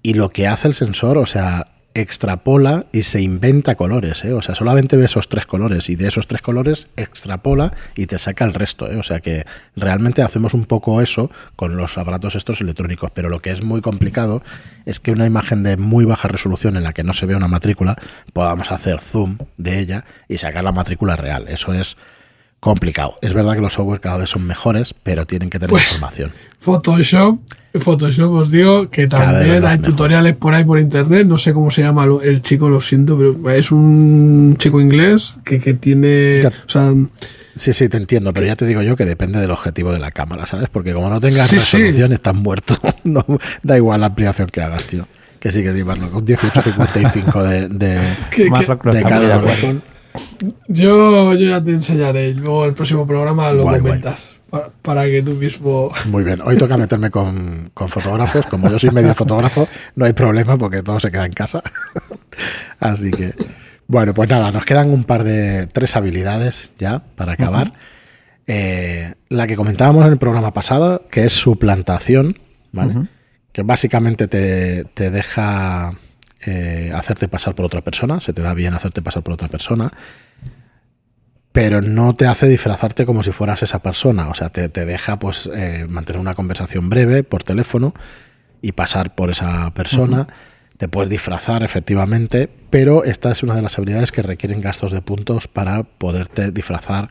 y 0.08 0.14
lo 0.14 0.30
que 0.30 0.48
hace 0.48 0.70
el 0.70 0.74
sensor, 0.74 1.18
o 1.18 1.26
sea, 1.26 1.66
extrapola 1.94 2.86
y 2.94 3.04
se 3.04 3.20
inventa 3.20 3.76
colores, 3.76 4.24
¿eh? 4.24 4.32
o 4.32 4.42
sea, 4.42 4.56
solamente 4.56 4.96
ve 4.96 5.04
esos 5.04 5.28
tres 5.28 5.46
colores 5.46 5.90
y 5.90 5.98
de 5.98 6.08
esos 6.08 6.28
tres 6.28 6.42
colores 6.42 6.88
extrapola 6.96 7.74
y 7.94 8.06
te 8.06 8.18
saca 8.18 8.46
el 8.46 8.54
resto, 8.54 8.90
¿eh? 8.90 8.96
o 8.96 9.04
sea 9.04 9.20
que 9.20 9.46
realmente 9.76 10.22
hacemos 10.22 10.54
un 10.54 10.64
poco 10.64 11.02
eso 11.02 11.30
con 11.58 11.76
los 11.76 11.98
aparatos 11.98 12.36
estos 12.36 12.62
electrónicos, 12.62 13.12
pero 13.14 13.28
lo 13.28 13.42
que 13.42 13.52
es 13.52 13.62
muy 13.64 13.82
complicado 13.82 14.42
es 14.86 15.02
que 15.02 15.12
una 15.12 15.26
imagen 15.26 15.64
de 15.64 15.76
muy 15.76 16.06
baja 16.06 16.30
resolución 16.30 16.78
en 16.78 16.84
la 16.84 16.94
que 16.94 17.04
no 17.04 17.12
se 17.14 17.26
ve 17.26 17.36
una 17.36 17.50
matrícula 17.50 17.98
podamos 18.32 18.72
hacer 18.72 19.02
zoom 19.02 19.40
de 19.58 19.78
ella 19.78 20.06
y 20.30 20.38
sacar 20.38 20.64
la 20.64 20.72
matrícula 20.72 21.18
real, 21.18 21.50
eso 21.50 21.74
es 21.74 21.98
complicado. 22.68 23.16
Es 23.22 23.34
verdad 23.34 23.56
que 23.56 23.62
los 23.62 23.74
software 23.74 24.00
cada 24.00 24.18
vez 24.18 24.30
son 24.30 24.46
mejores, 24.46 24.94
pero 25.04 25.26
tienen 25.26 25.50
que 25.50 25.60
tener 25.60 25.70
pues, 25.70 25.94
información. 25.94 26.32
Photoshop, 26.60 27.40
Photoshop 27.80 28.34
os 28.34 28.52
digo 28.52 28.90
que 28.90 29.08
también 29.08 29.66
hay 29.66 29.80
tutoriales 29.80 30.36
por 30.36 30.54
ahí 30.54 30.64
por 30.64 30.80
internet, 30.80 31.26
no 31.26 31.38
sé 31.38 31.54
cómo 31.54 31.72
se 31.72 31.82
llama 31.82 32.06
el 32.24 32.42
chico, 32.42 32.70
lo 32.70 32.82
siento, 32.82 33.18
pero 33.18 33.50
es 33.52 33.72
un 33.72 34.56
chico 34.58 34.82
inglés 34.82 35.38
que, 35.44 35.60
tiene... 35.76 36.44
sí, 37.56 37.74
sí, 37.74 37.90
te 37.90 37.98
entiendo, 37.98 38.34
pero 38.34 38.46
ya 38.46 38.56
te 38.56 38.66
digo 38.66 38.82
yo 38.82 38.96
que 38.96 39.06
depende 39.06 39.40
del 39.40 39.52
objetivo 39.52 39.94
de 39.94 40.00
la 40.00 40.12
cámara, 40.12 40.46
¿sabes? 40.46 40.68
Porque 40.72 40.94
como 40.94 41.10
no 41.10 41.22
tengas 41.22 41.52
resolución, 41.52 42.12
estás 42.12 42.36
muerto. 42.36 42.78
no, 43.04 43.26
da 43.64 43.78
igual 43.78 44.02
la 44.02 44.08
ampliación 44.08 44.50
que 44.50 44.62
hagas, 44.62 44.86
tío. 44.88 45.08
Que 45.40 45.52
sí 45.52 45.62
que 45.62 45.72
llevarlo 45.72 46.10
con 46.10 46.24
1855 46.26 47.44
de, 47.44 47.70
de, 47.70 47.96
de, 48.92 49.02
cada 49.04 49.40
yo, 50.68 51.34
yo 51.34 51.50
ya 51.50 51.64
te 51.64 51.72
enseñaré. 51.72 52.34
Luego 52.34 52.66
el 52.66 52.74
próximo 52.74 53.06
programa 53.06 53.52
lo 53.52 53.64
comentas. 53.64 54.38
Para, 54.82 55.04
que 55.06 55.22
tú 55.22 55.34
mismo. 55.34 55.92
Muy 56.06 56.24
bien. 56.24 56.40
Hoy 56.42 56.58
toca 56.58 56.78
meterme 56.78 57.12
con, 57.12 57.72
fotógrafos. 57.76 58.46
Como 58.46 58.70
yo 58.70 58.80
soy 58.80 58.92
medio 58.92 59.14
fotógrafo, 59.14 59.68
no 59.96 60.06
hay 60.06 60.14
problema 60.14 60.58
porque 60.58 60.82
todo 60.82 61.00
se 61.00 61.12
queda 61.12 61.26
en 61.26 61.34
casa. 61.34 61.62
Así 62.80 63.12
que. 63.12 63.34
Bueno, 63.88 64.14
pues 64.14 64.30
nada, 64.30 64.52
nos 64.52 64.66
quedan 64.66 64.92
un 64.92 65.06
par 65.06 65.24
de 65.24 65.68
tres 65.68 65.96
habilidades 65.96 66.72
ya 66.78 67.04
para 67.16 67.34
acabar. 67.34 67.72
Eh, 68.46 69.14
la 69.30 69.48
que 69.48 69.56
comentábamos 69.56 70.06
en 70.06 70.12
el 70.12 70.18
programa 70.18 70.54
pasado, 70.54 71.08
que 71.10 71.26
es 71.26 71.34
suplantación, 71.34 72.38
¿vale? 72.74 73.08
Que 73.54 73.64
básicamente 73.64 74.28
te, 74.28 74.84
te 74.94 75.10
deja 75.10 75.98
eh, 76.46 76.92
hacerte 76.94 77.28
pasar 77.28 77.56
por 77.56 77.66
otra 77.66 77.82
persona, 77.82 78.20
se 78.20 78.34
te 78.34 78.42
da 78.42 78.54
bien 78.54 78.74
hacerte 78.74 79.02
pasar 79.02 79.24
por 79.24 79.34
otra 79.34 79.48
persona, 79.48 79.92
pero 81.52 81.82
no 81.82 82.14
te 82.14 82.28
hace 82.28 82.48
disfrazarte 82.48 83.06
como 83.06 83.24
si 83.24 83.32
fueras 83.32 83.64
esa 83.64 83.80
persona, 83.80 84.30
o 84.30 84.36
sea, 84.36 84.50
te, 84.50 84.68
deja 84.70 85.18
pues 85.18 85.50
eh, 85.54 85.86
mantener 85.90 86.20
una 86.20 86.36
conversación 86.36 86.90
breve 86.90 87.24
por 87.24 87.44
teléfono 87.44 87.94
y 88.62 88.74
pasar 88.74 89.16
por 89.16 89.32
esa 89.32 89.72
persona. 89.74 90.28
Te 90.78 90.88
puedes 90.88 91.10
disfrazar 91.10 91.64
efectivamente, 91.64 92.50
pero 92.70 93.04
esta 93.04 93.32
es 93.32 93.42
una 93.42 93.56
de 93.56 93.64
las 93.64 93.78
habilidades 93.80 94.12
que 94.12 94.22
requieren 94.22 94.62
gastos 94.62 94.92
de 94.92 95.02
puntos 95.02 95.48
para 95.48 95.82
poderte 95.82 96.52
disfrazar 96.52 97.10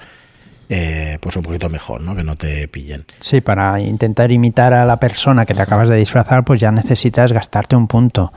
eh, 0.69 1.19
pues 1.21 1.37
un 1.37 1.43
poquito 1.43 1.69
mejor, 1.69 2.01
¿no? 2.01 2.15
Que 2.15 2.25
no 2.25 2.37
te 2.37 2.67
pillen. 2.69 3.05
Sí, 3.21 3.41
para 3.41 3.81
intentar 3.81 4.33
imitar 4.33 4.73
a 4.73 4.85
la 4.85 4.99
persona 4.99 5.47
que 5.47 5.55
te 5.55 5.62
acabas 5.62 5.89
de 5.89 5.97
disfrazar, 5.97 6.45
pues 6.45 6.61
ya 6.61 6.73
necesitas 6.73 7.33
gastarte 7.33 7.77
un 7.77 7.87
punto. 7.87 8.33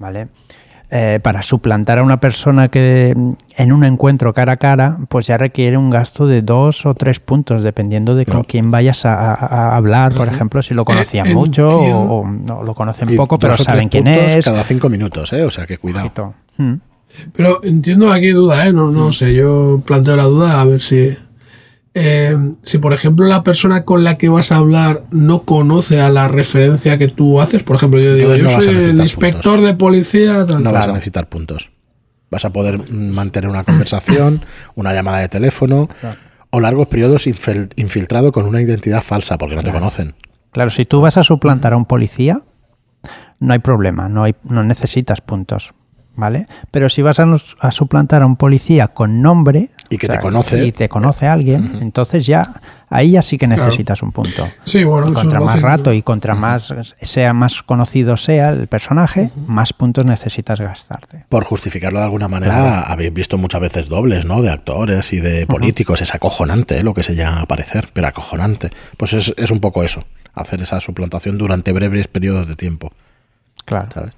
¿Vale? 0.00 0.28
Eh, 0.92 1.20
para 1.22 1.42
suplantar 1.42 2.00
a 2.00 2.02
una 2.02 2.18
persona 2.18 2.66
que 2.66 3.10
en 3.10 3.72
un 3.72 3.84
encuentro 3.84 4.34
cara 4.34 4.54
a 4.54 4.56
cara, 4.56 4.98
pues 5.08 5.28
ya 5.28 5.38
requiere 5.38 5.76
un 5.76 5.88
gasto 5.88 6.26
de 6.26 6.42
dos 6.42 6.84
o 6.84 6.94
tres 6.94 7.20
puntos, 7.20 7.62
dependiendo 7.62 8.16
de 8.16 8.26
con 8.26 8.42
quién 8.42 8.72
vayas 8.72 9.04
a, 9.04 9.76
hablar, 9.76 10.16
por 10.16 10.26
ejemplo, 10.26 10.64
si 10.64 10.74
lo 10.74 10.84
conocían 10.84 11.28
eh, 11.28 11.34
mucho 11.34 11.68
o, 11.68 12.26
no 12.26 12.64
lo 12.64 12.74
conocen 12.74 13.14
poco, 13.14 13.38
pero 13.38 13.56
saben 13.56 13.88
quién 13.88 14.08
es. 14.08 14.44
Cada 14.44 14.64
cinco 14.64 14.88
minutos, 14.88 15.32
¿eh? 15.32 15.44
o 15.44 15.50
sea 15.52 15.64
que 15.64 15.78
cuidado. 15.78 16.34
Mm. 16.56 16.74
Pero 17.34 17.62
entiendo 17.62 18.12
aquí 18.12 18.30
duda, 18.30 18.66
¿eh? 18.66 18.72
no, 18.72 18.90
no 18.90 19.12
sé, 19.12 19.32
yo 19.32 19.80
planteo 19.86 20.16
la 20.16 20.24
duda 20.24 20.60
a 20.60 20.64
ver 20.64 20.80
si 20.80 21.16
eh, 21.92 22.36
si 22.62 22.78
por 22.78 22.92
ejemplo 22.92 23.26
la 23.26 23.42
persona 23.42 23.84
con 23.84 24.04
la 24.04 24.16
que 24.16 24.28
vas 24.28 24.52
a 24.52 24.56
hablar 24.56 25.04
no 25.10 25.42
conoce 25.42 26.00
a 26.00 26.08
la 26.08 26.28
referencia 26.28 26.98
que 26.98 27.08
tú 27.08 27.40
haces, 27.40 27.62
por 27.62 27.76
ejemplo, 27.76 28.00
yo 28.00 28.14
digo, 28.14 28.36
yo 28.36 28.48
soy 28.48 28.68
el 28.68 29.00
inspector 29.00 29.60
de 29.60 29.74
policía. 29.74 30.44
no 30.44 30.72
vas 30.72 30.88
a 30.88 30.92
necesitar 30.92 31.28
puntos. 31.28 31.70
Vas 32.30 32.44
a 32.44 32.50
poder 32.50 32.88
mantener 32.90 33.50
una 33.50 33.64
conversación, 33.64 34.42
una 34.76 34.92
llamada 34.92 35.18
de 35.18 35.28
teléfono 35.28 35.88
o 36.50 36.60
largos 36.60 36.86
periodos 36.86 37.26
infiltrado 37.26 38.30
con 38.30 38.46
una 38.46 38.62
identidad 38.62 39.02
falsa 39.02 39.36
porque 39.36 39.56
no 39.56 39.62
te 39.62 39.72
conocen. 39.72 40.14
Claro, 40.52 40.70
si 40.70 40.84
tú 40.84 41.00
vas 41.00 41.16
a 41.16 41.24
suplantar 41.24 41.72
a 41.72 41.76
un 41.76 41.86
policía, 41.86 42.42
no 43.40 43.52
hay 43.52 43.58
problema, 43.60 44.08
no, 44.08 44.24
hay, 44.24 44.34
no 44.44 44.62
necesitas 44.62 45.20
puntos. 45.20 45.72
¿vale? 46.20 46.46
Pero 46.70 46.88
si 46.88 47.02
vas 47.02 47.18
a, 47.18 47.70
suplantar 47.70 48.22
a 48.22 48.26
un 48.26 48.36
policía 48.36 48.88
con 48.88 49.22
nombre 49.22 49.70
y 49.90 49.98
que 49.98 50.08
te 50.08 50.18
conoce 50.18 50.64
y 50.64 50.72
te 50.72 50.88
conoce 50.88 51.26
alguien, 51.26 51.78
entonces 51.80 52.24
ya 52.24 52.60
ahí 52.88 53.12
ya 53.12 53.22
sí 53.22 53.36
que 53.36 53.48
necesitas 53.48 54.02
un 54.02 54.12
punto. 54.12 54.48
Sí, 54.62 54.84
bueno, 54.84 55.10
y 55.10 55.12
contra 55.12 55.40
más 55.40 55.60
rato 55.60 55.92
y 55.92 56.02
contra 56.02 56.34
más 56.34 56.72
sea 57.02 57.32
más 57.32 57.62
conocido 57.62 58.16
sea 58.16 58.50
el 58.50 58.68
personaje, 58.68 59.30
más 59.46 59.72
puntos 59.72 60.04
necesitas 60.04 60.60
gastarte. 60.60 61.24
Por 61.28 61.44
justificarlo 61.44 61.98
de 61.98 62.04
alguna 62.04 62.28
manera, 62.28 62.82
habéis 62.82 63.12
visto 63.12 63.36
muchas 63.36 63.60
veces 63.60 63.88
dobles, 63.88 64.24
¿no? 64.24 64.42
De 64.42 64.50
actores 64.50 65.12
y 65.12 65.20
de 65.20 65.46
políticos, 65.46 66.00
es 66.00 66.14
acojonante 66.14 66.78
¿eh? 66.78 66.82
lo 66.82 66.94
que 66.94 67.02
se 67.02 67.16
llama 67.16 67.38
a 67.38 67.42
aparecer, 67.42 67.90
pero 67.92 68.06
acojonante. 68.06 68.70
Pues 68.96 69.12
es, 69.12 69.34
es 69.36 69.50
un 69.50 69.60
poco 69.60 69.82
eso, 69.82 70.04
hacer 70.34 70.62
esa 70.62 70.80
suplantación 70.80 71.36
durante 71.36 71.72
breves 71.72 72.06
periodos 72.06 72.46
de 72.46 72.54
tiempo. 72.56 72.92
Claro. 73.64 73.88
¿sabes? 73.92 74.12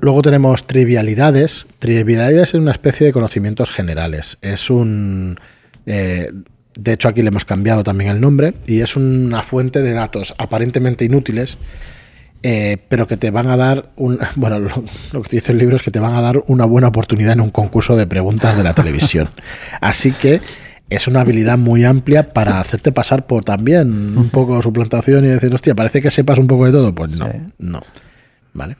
Luego 0.00 0.22
tenemos 0.22 0.66
trivialidades. 0.66 1.66
Trivialidades 1.78 2.48
es 2.48 2.54
una 2.54 2.72
especie 2.72 3.06
de 3.06 3.12
conocimientos 3.12 3.70
generales. 3.70 4.38
Es 4.40 4.70
un... 4.70 5.38
Eh, 5.84 6.32
de 6.78 6.92
hecho, 6.92 7.08
aquí 7.08 7.22
le 7.22 7.28
hemos 7.28 7.44
cambiado 7.44 7.84
también 7.84 8.10
el 8.10 8.20
nombre 8.20 8.54
y 8.66 8.80
es 8.80 8.96
una 8.96 9.42
fuente 9.42 9.82
de 9.82 9.92
datos 9.92 10.34
aparentemente 10.38 11.04
inútiles, 11.04 11.58
eh, 12.42 12.78
pero 12.88 13.06
que 13.06 13.16
te 13.16 13.30
van 13.30 13.48
a 13.48 13.56
dar 13.56 13.90
un... 13.96 14.18
Bueno, 14.36 14.58
lo, 14.58 15.22
que 15.22 15.36
dice 15.36 15.52
el 15.52 15.58
libro 15.58 15.76
es 15.76 15.82
que 15.82 15.90
te 15.90 16.00
van 16.00 16.14
a 16.14 16.20
dar 16.20 16.42
una 16.46 16.64
buena 16.64 16.88
oportunidad 16.88 17.32
en 17.32 17.40
un 17.40 17.50
concurso 17.50 17.96
de 17.96 18.06
preguntas 18.06 18.56
de 18.56 18.62
la 18.62 18.74
televisión. 18.74 19.28
Así 19.80 20.12
que 20.12 20.40
es 20.88 21.06
una 21.08 21.20
habilidad 21.20 21.58
muy 21.58 21.84
amplia 21.84 22.32
para 22.32 22.60
hacerte 22.60 22.92
pasar 22.92 23.26
por 23.26 23.44
también 23.44 24.16
un 24.16 24.30
poco 24.30 24.60
suplantación 24.62 25.24
y 25.24 25.28
decir, 25.28 25.52
hostia, 25.52 25.74
parece 25.74 26.00
que 26.00 26.10
sepas 26.10 26.38
un 26.38 26.46
poco 26.46 26.66
de 26.66 26.72
todo. 26.72 26.94
Pues 26.94 27.16
no, 27.16 27.30
no. 27.58 27.82
¿Vale? 28.54 28.76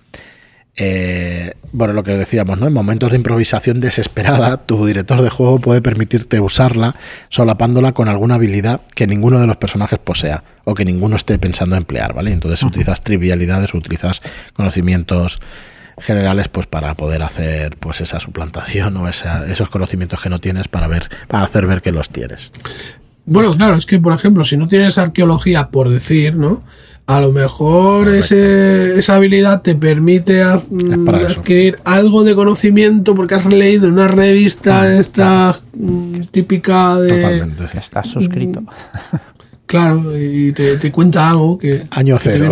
Eh, 0.79 1.55
bueno, 1.73 1.95
lo 1.95 2.05
que 2.05 2.13
decíamos, 2.13 2.59
¿no? 2.59 2.67
En 2.67 2.73
momentos 2.73 3.11
de 3.11 3.17
improvisación 3.17 3.81
desesperada, 3.81 4.59
tu 4.59 4.85
director 4.85 5.23
de 5.23 5.31
juego 5.31 5.59
puede 5.59 5.81
permitirte 5.81 6.39
usarla 6.39 6.97
solapándola 7.31 7.93
con 7.93 8.09
alguna 8.09 8.35
habilidad 8.35 8.83
que 8.95 9.07
ninguno 9.07 9.41
de 9.41 9.47
los 9.47 9.57
personajes 9.57 9.99
posea 9.99 10.45
o 10.65 10.75
que 10.75 10.85
ninguno 10.85 11.17
esté 11.17 11.39
pensando 11.39 11.77
emplear, 11.77 12.13
¿vale? 12.13 12.33
Entonces 12.33 12.63
utilizas 12.63 13.03
trivialidades, 13.03 13.73
utilizas 13.73 14.21
conocimientos 14.55 15.41
generales 15.99 16.49
pues 16.49 16.67
para 16.67 16.95
poder 16.95 17.23
hacer 17.23 17.77
pues 17.79 18.03
esa 18.03 18.21
suplantación 18.21 18.97
o 18.99 19.09
esos 19.09 19.71
conocimientos 19.71 20.21
que 20.21 20.29
no 20.29 20.41
tienes 20.41 20.69
para 20.69 20.89
ver 20.89 21.09
para 21.27 21.45
hacer 21.45 21.67
ver 21.67 21.81
que 21.81 21.91
los 21.91 22.11
tienes. 22.11 22.51
Bueno, 23.25 23.51
claro, 23.53 23.77
es 23.77 23.87
que 23.87 23.99
por 23.99 24.13
ejemplo, 24.13 24.45
si 24.45 24.57
no 24.59 24.69
tienes 24.69 24.99
arqueología 24.99 25.71
por 25.71 25.89
decir, 25.89 26.37
¿no? 26.37 26.63
A 27.07 27.21
lo 27.21 27.31
mejor 27.31 28.09
ese, 28.09 28.99
esa 28.99 29.15
habilidad 29.15 29.63
te 29.63 29.77
permite 29.77 30.45
mm, 30.45 31.09
adquirir 31.09 31.79
algo 31.85 32.25
de 32.25 32.35
conocimiento 32.35 33.15
porque 33.15 33.37
has 33.37 33.47
leído 33.47 33.87
en 33.87 33.93
una 33.93 34.09
revista 34.09 34.83
mm, 34.83 35.01
esta 35.01 35.57
mm, 35.75 36.21
típica 36.33 36.97
de... 36.97 37.23
Totalmente. 37.23 37.79
Estás 37.79 38.09
suscrito. 38.09 38.65
Claro, 39.67 40.17
y 40.17 40.53
te, 40.53 40.91
cuenta 40.91 41.31
algo 41.31 41.59
que... 41.59 41.85
Año 41.91 42.19
cero. 42.21 42.51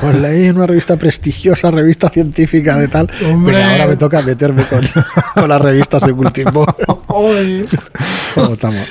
Pues 0.00 0.18
leí 0.18 0.46
en 0.46 0.56
una 0.56 0.66
revista 0.66 0.96
prestigiosa, 0.96 1.70
revista 1.70 2.10
científica 2.10 2.76
de 2.76 2.88
tal, 2.88 3.10
Hombre. 3.24 3.54
pero 3.54 3.70
ahora 3.70 3.86
me 3.86 3.96
toca 3.96 4.20
meterme 4.20 4.66
con, 4.66 4.82
con 5.34 5.48
las 5.48 5.60
revistas 5.60 6.02
de 6.02 6.12
cultivo. 6.12 6.66
¿Cómo 7.06 8.52
estamos? 8.52 8.86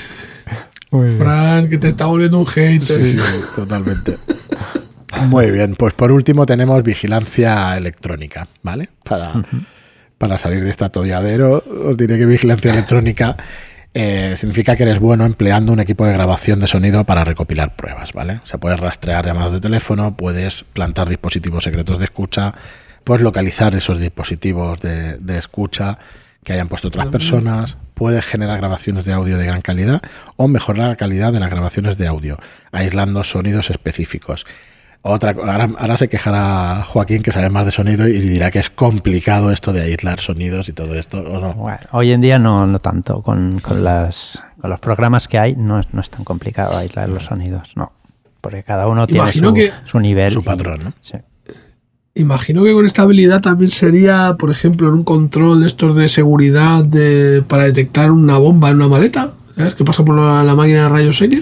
Frank, 0.89 1.69
que 1.69 1.77
te 1.77 1.87
está 1.87 2.05
volviendo 2.07 2.39
un 2.39 2.45
hater. 2.45 2.81
Sí, 2.81 3.13
sí, 3.13 3.41
totalmente. 3.55 4.17
Muy 5.27 5.51
bien, 5.51 5.75
pues 5.75 5.93
por 5.93 6.11
último 6.11 6.45
tenemos 6.45 6.81
vigilancia 6.83 7.77
electrónica, 7.77 8.47
¿vale? 8.61 8.89
Para, 9.03 9.33
para 10.17 10.37
salir 10.37 10.63
de 10.63 10.69
este 10.69 10.85
atolladero, 10.85 11.63
os 11.85 11.97
diré 11.97 12.17
que 12.17 12.25
vigilancia 12.25 12.71
electrónica 12.71 13.35
eh, 13.93 14.35
significa 14.37 14.75
que 14.75 14.83
eres 14.83 14.99
bueno 14.99 15.25
empleando 15.25 15.73
un 15.73 15.79
equipo 15.79 16.05
de 16.05 16.13
grabación 16.13 16.59
de 16.59 16.67
sonido 16.67 17.03
para 17.05 17.23
recopilar 17.23 17.75
pruebas, 17.75 18.13
¿vale? 18.13 18.39
O 18.43 18.45
sea, 18.45 18.59
puedes 18.59 18.79
rastrear 18.79 19.25
llamadas 19.25 19.53
de 19.53 19.59
teléfono, 19.59 20.15
puedes 20.15 20.63
plantar 20.63 21.09
dispositivos 21.09 21.63
secretos 21.63 21.97
de 21.99 22.05
escucha, 22.05 22.53
puedes 23.03 23.23
localizar 23.23 23.75
esos 23.75 23.99
dispositivos 23.99 24.79
de, 24.79 25.17
de 25.17 25.37
escucha 25.37 25.97
que 26.49 26.53
hayan 26.53 26.67
puesto 26.67 26.87
otras 26.87 27.09
personas, 27.09 27.77
puedes 27.93 28.25
generar 28.25 28.57
grabaciones 28.57 29.05
de 29.05 29.13
audio 29.13 29.37
de 29.37 29.45
gran 29.45 29.61
calidad 29.61 30.01
o 30.35 30.47
mejorar 30.47 30.89
la 30.89 30.95
calidad 30.95 31.31
de 31.31 31.39
las 31.39 31.51
grabaciones 31.51 31.95
de 31.99 32.07
audio, 32.07 32.39
aislando 32.71 33.23
sonidos 33.23 33.69
específicos. 33.69 34.47
Otra, 35.03 35.35
ahora, 35.77 35.95
se 35.95 36.09
quejará 36.09 36.81
Joaquín 36.87 37.21
que 37.21 37.31
sabe 37.31 37.51
más 37.51 37.67
de 37.67 37.71
sonido 37.71 38.07
y 38.07 38.19
dirá 38.19 38.49
que 38.49 38.57
es 38.57 38.71
complicado 38.71 39.51
esto 39.51 39.73
de 39.73 39.83
aislar 39.83 40.21
sonidos 40.21 40.69
y 40.69 40.73
todo 40.73 40.95
esto. 40.95 41.23
hoy 41.91 42.13
en 42.13 42.21
día 42.21 42.39
no, 42.39 42.65
no 42.65 42.79
tanto. 42.79 43.21
Con, 43.21 43.59
con, 43.59 43.83
las, 43.83 44.41
con 44.59 44.71
los 44.71 44.79
programas 44.79 45.27
que 45.27 45.37
hay 45.37 45.55
no, 45.55 45.79
no 45.91 46.01
es 46.01 46.09
tan 46.09 46.23
complicado 46.23 46.75
aislar 46.75 47.09
los 47.09 47.25
sonidos, 47.25 47.73
no. 47.75 47.91
Porque 48.41 48.63
cada 48.63 48.87
uno 48.87 49.05
tiene 49.05 49.31
su, 49.31 49.53
su, 49.85 49.99
nivel. 49.99 50.31
Su 50.31 50.43
patrón, 50.43 50.83
¿no? 50.83 50.93
Imagino 52.19 52.65
que 52.65 52.73
con 52.73 52.85
esta 52.85 53.03
habilidad 53.03 53.39
también 53.39 53.71
sería, 53.71 54.35
por 54.37 54.51
ejemplo, 54.51 54.89
en 54.89 54.93
un 54.93 55.03
control 55.05 55.61
de 55.61 55.67
estos 55.67 55.95
de 55.95 56.09
seguridad 56.09 56.83
de, 56.83 57.41
para 57.47 57.63
detectar 57.63 58.11
una 58.11 58.37
bomba 58.37 58.69
en 58.69 58.75
una 58.75 58.89
maleta. 58.89 59.31
¿Sabes? 59.55 59.73
Que 59.73 59.85
pasa 59.85 60.03
por 60.03 60.17
la, 60.17 60.53
máquina 60.53 60.83
de 60.83 60.89
rayos 60.89 61.21
X. 61.21 61.41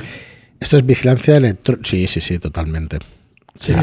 Esto 0.59 0.77
es 0.77 0.85
vigilancia 0.85 1.37
electrónica. 1.37 1.89
Sí, 1.89 2.07
sí, 2.07 2.21
sí, 2.21 2.37
totalmente. 2.37 2.99
Sí, 3.59 3.73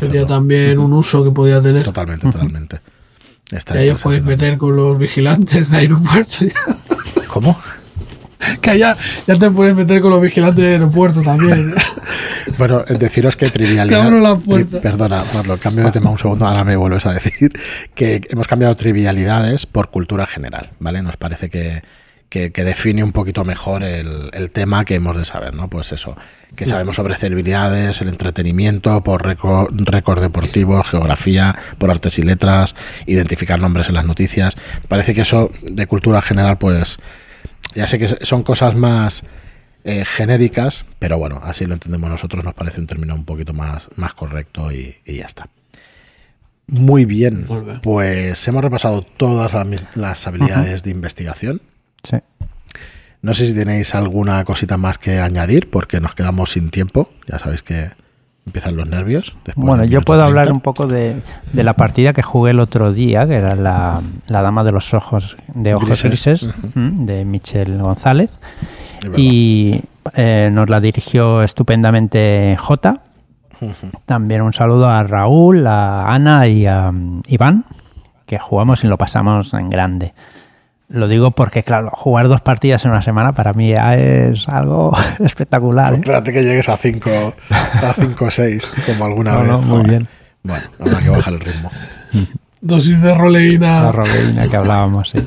Sería 0.00 0.24
también 0.24 0.78
un 0.78 0.94
uso 0.94 1.22
que 1.22 1.30
podía 1.30 1.60
tener. 1.60 1.82
Totalmente, 1.82 2.30
totalmente. 2.30 2.80
y 3.52 3.76
ahí 3.76 3.90
os 3.90 4.00
podéis 4.00 4.24
meter 4.24 4.56
con 4.56 4.74
los 4.74 4.98
vigilantes 4.98 5.70
de 5.70 5.76
aeropuertos. 5.76 6.46
¿Cómo? 7.28 7.60
que 8.60 8.70
allá 8.70 8.96
ya 9.26 9.34
te 9.34 9.50
puedes 9.50 9.74
meter 9.74 10.00
con 10.00 10.10
los 10.10 10.20
vigilantes 10.20 10.64
de 10.64 10.72
aeropuerto 10.72 11.22
también. 11.22 11.74
bueno, 12.58 12.84
deciros 12.88 13.36
que 13.36 13.46
trivialidad. 13.46 14.08
perdona, 14.82 15.22
lo 15.46 15.56
cambio 15.56 15.84
de 15.84 15.92
tema 15.92 16.10
un 16.10 16.18
segundo, 16.18 16.46
ahora 16.46 16.64
me 16.64 16.76
vuelves 16.76 17.06
a 17.06 17.12
decir 17.12 17.52
que 17.94 18.20
hemos 18.28 18.46
cambiado 18.46 18.76
trivialidades 18.76 19.66
por 19.66 19.90
cultura 19.90 20.26
general, 20.26 20.70
¿vale? 20.78 21.02
Nos 21.02 21.16
parece 21.16 21.50
que, 21.50 21.82
que, 22.28 22.50
define 22.50 23.02
un 23.02 23.12
poquito 23.12 23.44
mejor 23.44 23.82
el, 23.82 24.30
el, 24.32 24.50
tema 24.50 24.84
que 24.84 24.96
hemos 24.96 25.16
de 25.16 25.24
saber, 25.24 25.54
¿no? 25.54 25.68
Pues 25.68 25.92
eso, 25.92 26.16
que 26.54 26.66
sabemos 26.66 26.96
sobre 26.96 27.16
celebridades, 27.16 28.00
el 28.00 28.08
entretenimiento, 28.08 29.02
por 29.02 29.24
récord 29.26 30.20
deportivos, 30.20 30.86
geografía, 30.88 31.56
por 31.78 31.90
artes 31.90 32.18
y 32.18 32.22
letras, 32.22 32.74
identificar 33.06 33.58
nombres 33.58 33.88
en 33.88 33.94
las 33.94 34.04
noticias. 34.04 34.54
Parece 34.88 35.14
que 35.14 35.22
eso 35.22 35.50
de 35.62 35.86
cultura 35.86 36.20
general, 36.22 36.58
pues 36.58 36.98
ya 37.78 37.86
sé 37.86 38.00
que 38.00 38.08
son 38.26 38.42
cosas 38.42 38.74
más 38.74 39.22
eh, 39.84 40.04
genéricas, 40.04 40.84
pero 40.98 41.16
bueno, 41.16 41.40
así 41.44 41.64
lo 41.64 41.74
entendemos 41.74 42.10
nosotros, 42.10 42.44
nos 42.44 42.54
parece 42.54 42.80
un 42.80 42.88
término 42.88 43.14
un 43.14 43.24
poquito 43.24 43.52
más, 43.52 43.88
más 43.94 44.14
correcto 44.14 44.72
y, 44.72 44.96
ya 45.06 45.26
está. 45.26 45.48
Muy 46.66 47.04
bien, 47.04 47.46
pues 47.80 48.48
hemos 48.48 48.64
repasado 48.64 49.02
todas 49.02 49.52
las, 49.94 50.26
habilidades 50.26 50.82
de 50.82 50.90
investigación. 50.90 51.62
Sí. 52.02 52.16
No 53.22 53.32
sé 53.32 53.46
si 53.46 53.54
tenéis 53.54 53.94
alguna 53.94 54.44
cosita 54.44 54.76
más 54.76 54.98
que 54.98 55.20
añadir, 55.20 55.70
porque 55.70 56.00
nos 56.00 56.16
quedamos 56.16 56.50
sin 56.50 56.70
tiempo. 56.70 57.10
Ya 57.28 57.38
sabéis 57.38 57.62
que 57.62 57.90
empiezan 58.48 58.76
los 58.76 58.88
nervios. 58.88 59.36
Bueno, 59.56 59.84
yo 59.84 60.02
puedo 60.02 60.22
hablar 60.22 60.52
un 60.52 60.60
poco 60.60 60.86
de, 60.86 61.22
la 61.52 61.74
partida 61.74 62.12
que 62.12 62.22
jugué 62.22 62.50
el 62.50 62.60
otro 62.60 62.92
día, 62.92 63.26
que 63.26 63.34
era 63.34 63.54
la, 63.54 64.00
Dama 64.28 64.64
de 64.64 64.72
los 64.72 64.92
Ojos 64.94 65.36
de 65.54 65.74
Ojos 65.74 66.02
Grises, 66.02 66.48
de 66.74 67.24
Michel 67.24 67.78
González. 67.78 68.30
Y 69.16 69.80
eh, 70.14 70.50
nos 70.52 70.68
la 70.68 70.80
dirigió 70.80 71.42
estupendamente 71.42 72.56
J. 72.58 73.02
También 74.06 74.42
un 74.42 74.52
saludo 74.52 74.88
a 74.88 75.02
Raúl, 75.02 75.66
a 75.66 76.12
Ana 76.12 76.46
y 76.46 76.66
a 76.66 76.92
mm, 76.92 77.22
Iván, 77.28 77.64
que 78.26 78.38
jugamos 78.38 78.84
y 78.84 78.86
lo 78.86 78.96
pasamos 78.98 79.52
en 79.54 79.68
grande. 79.68 80.14
Lo 80.88 81.06
digo 81.06 81.32
porque, 81.32 81.64
claro, 81.64 81.90
jugar 81.92 82.28
dos 82.28 82.40
partidas 82.40 82.84
en 82.84 82.92
una 82.92 83.02
semana 83.02 83.32
para 83.34 83.52
mí 83.52 83.68
ya 83.68 83.94
es 83.94 84.48
algo 84.48 84.96
espectacular. 85.18 85.92
¿eh? 85.92 85.96
Espérate 85.96 86.32
que 86.32 86.42
llegues 86.42 86.68
a 86.68 86.76
5 86.76 87.34
a 87.50 87.94
cinco 87.94 88.24
o 88.26 88.30
6, 88.30 88.72
como 88.86 89.04
alguna 89.04 89.36
vez. 89.36 89.48
No, 89.48 89.60
muy 89.60 89.82
bien. 89.84 90.08
Bueno, 90.42 90.64
habrá 90.78 90.98
que 91.00 91.10
bajar 91.10 91.34
el 91.34 91.40
ritmo. 91.40 91.70
Dosis 92.60 93.02
de 93.02 93.14
roleína. 93.14 93.82
La 93.82 93.92
roleína 93.92 94.48
que 94.48 94.56
hablábamos, 94.56 95.10
sí. 95.10 95.18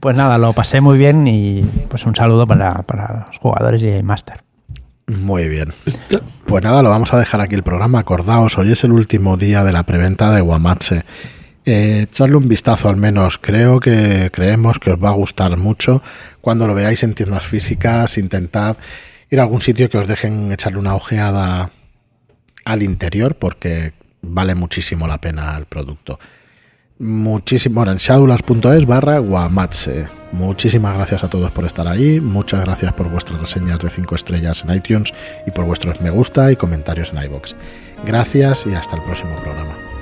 Pues 0.00 0.14
nada, 0.14 0.38
lo 0.38 0.52
pasé 0.52 0.80
muy 0.80 0.98
bien 0.98 1.26
y 1.26 1.62
pues 1.88 2.04
un 2.04 2.14
saludo 2.14 2.46
para, 2.46 2.82
para 2.82 3.26
los 3.26 3.38
jugadores 3.38 3.82
y 3.82 3.88
el 3.88 4.04
máster. 4.04 4.44
Muy 5.08 5.48
bien. 5.48 5.72
Pues 6.44 6.62
nada, 6.62 6.82
lo 6.82 6.90
vamos 6.90 7.12
a 7.14 7.18
dejar 7.18 7.40
aquí 7.40 7.54
el 7.54 7.62
programa. 7.62 8.00
Acordaos, 8.00 8.58
hoy 8.58 8.72
es 8.72 8.84
el 8.84 8.92
último 8.92 9.38
día 9.38 9.64
de 9.64 9.72
la 9.72 9.84
preventa 9.84 10.30
de 10.30 10.42
Guamache. 10.42 11.04
Eh, 11.70 12.06
echarle 12.10 12.36
un 12.36 12.48
vistazo 12.48 12.88
al 12.88 12.96
menos. 12.96 13.36
Creo 13.36 13.78
que 13.78 14.30
creemos 14.32 14.78
que 14.78 14.92
os 14.92 15.04
va 15.04 15.10
a 15.10 15.12
gustar 15.12 15.54
mucho. 15.58 16.02
Cuando 16.40 16.66
lo 16.66 16.74
veáis 16.74 17.02
en 17.02 17.12
tiendas 17.12 17.44
físicas, 17.44 18.16
intentad 18.16 18.78
ir 19.28 19.38
a 19.38 19.42
algún 19.42 19.60
sitio 19.60 19.90
que 19.90 19.98
os 19.98 20.08
dejen 20.08 20.50
echarle 20.50 20.78
una 20.78 20.94
ojeada 20.94 21.70
al 22.64 22.82
interior 22.82 23.34
porque 23.34 23.92
vale 24.22 24.54
muchísimo 24.54 25.06
la 25.06 25.18
pena 25.18 25.54
el 25.58 25.66
producto. 25.66 26.18
En 26.98 28.86
barra 28.86 29.18
guamatse. 29.18 30.08
Muchísimas 30.32 30.94
gracias 30.94 31.22
a 31.22 31.28
todos 31.28 31.50
por 31.50 31.66
estar 31.66 31.86
ahí. 31.86 32.18
Muchas 32.18 32.62
gracias 32.62 32.94
por 32.94 33.10
vuestras 33.10 33.42
reseñas 33.42 33.78
de 33.80 33.90
5 33.90 34.14
estrellas 34.14 34.64
en 34.66 34.74
iTunes 34.74 35.12
y 35.46 35.50
por 35.50 35.66
vuestros 35.66 36.00
me 36.00 36.08
gusta 36.08 36.50
y 36.50 36.56
comentarios 36.56 37.12
en 37.12 37.24
iBox. 37.24 37.54
Gracias 38.06 38.64
y 38.66 38.72
hasta 38.72 38.96
el 38.96 39.02
próximo 39.02 39.36
programa. 39.42 39.87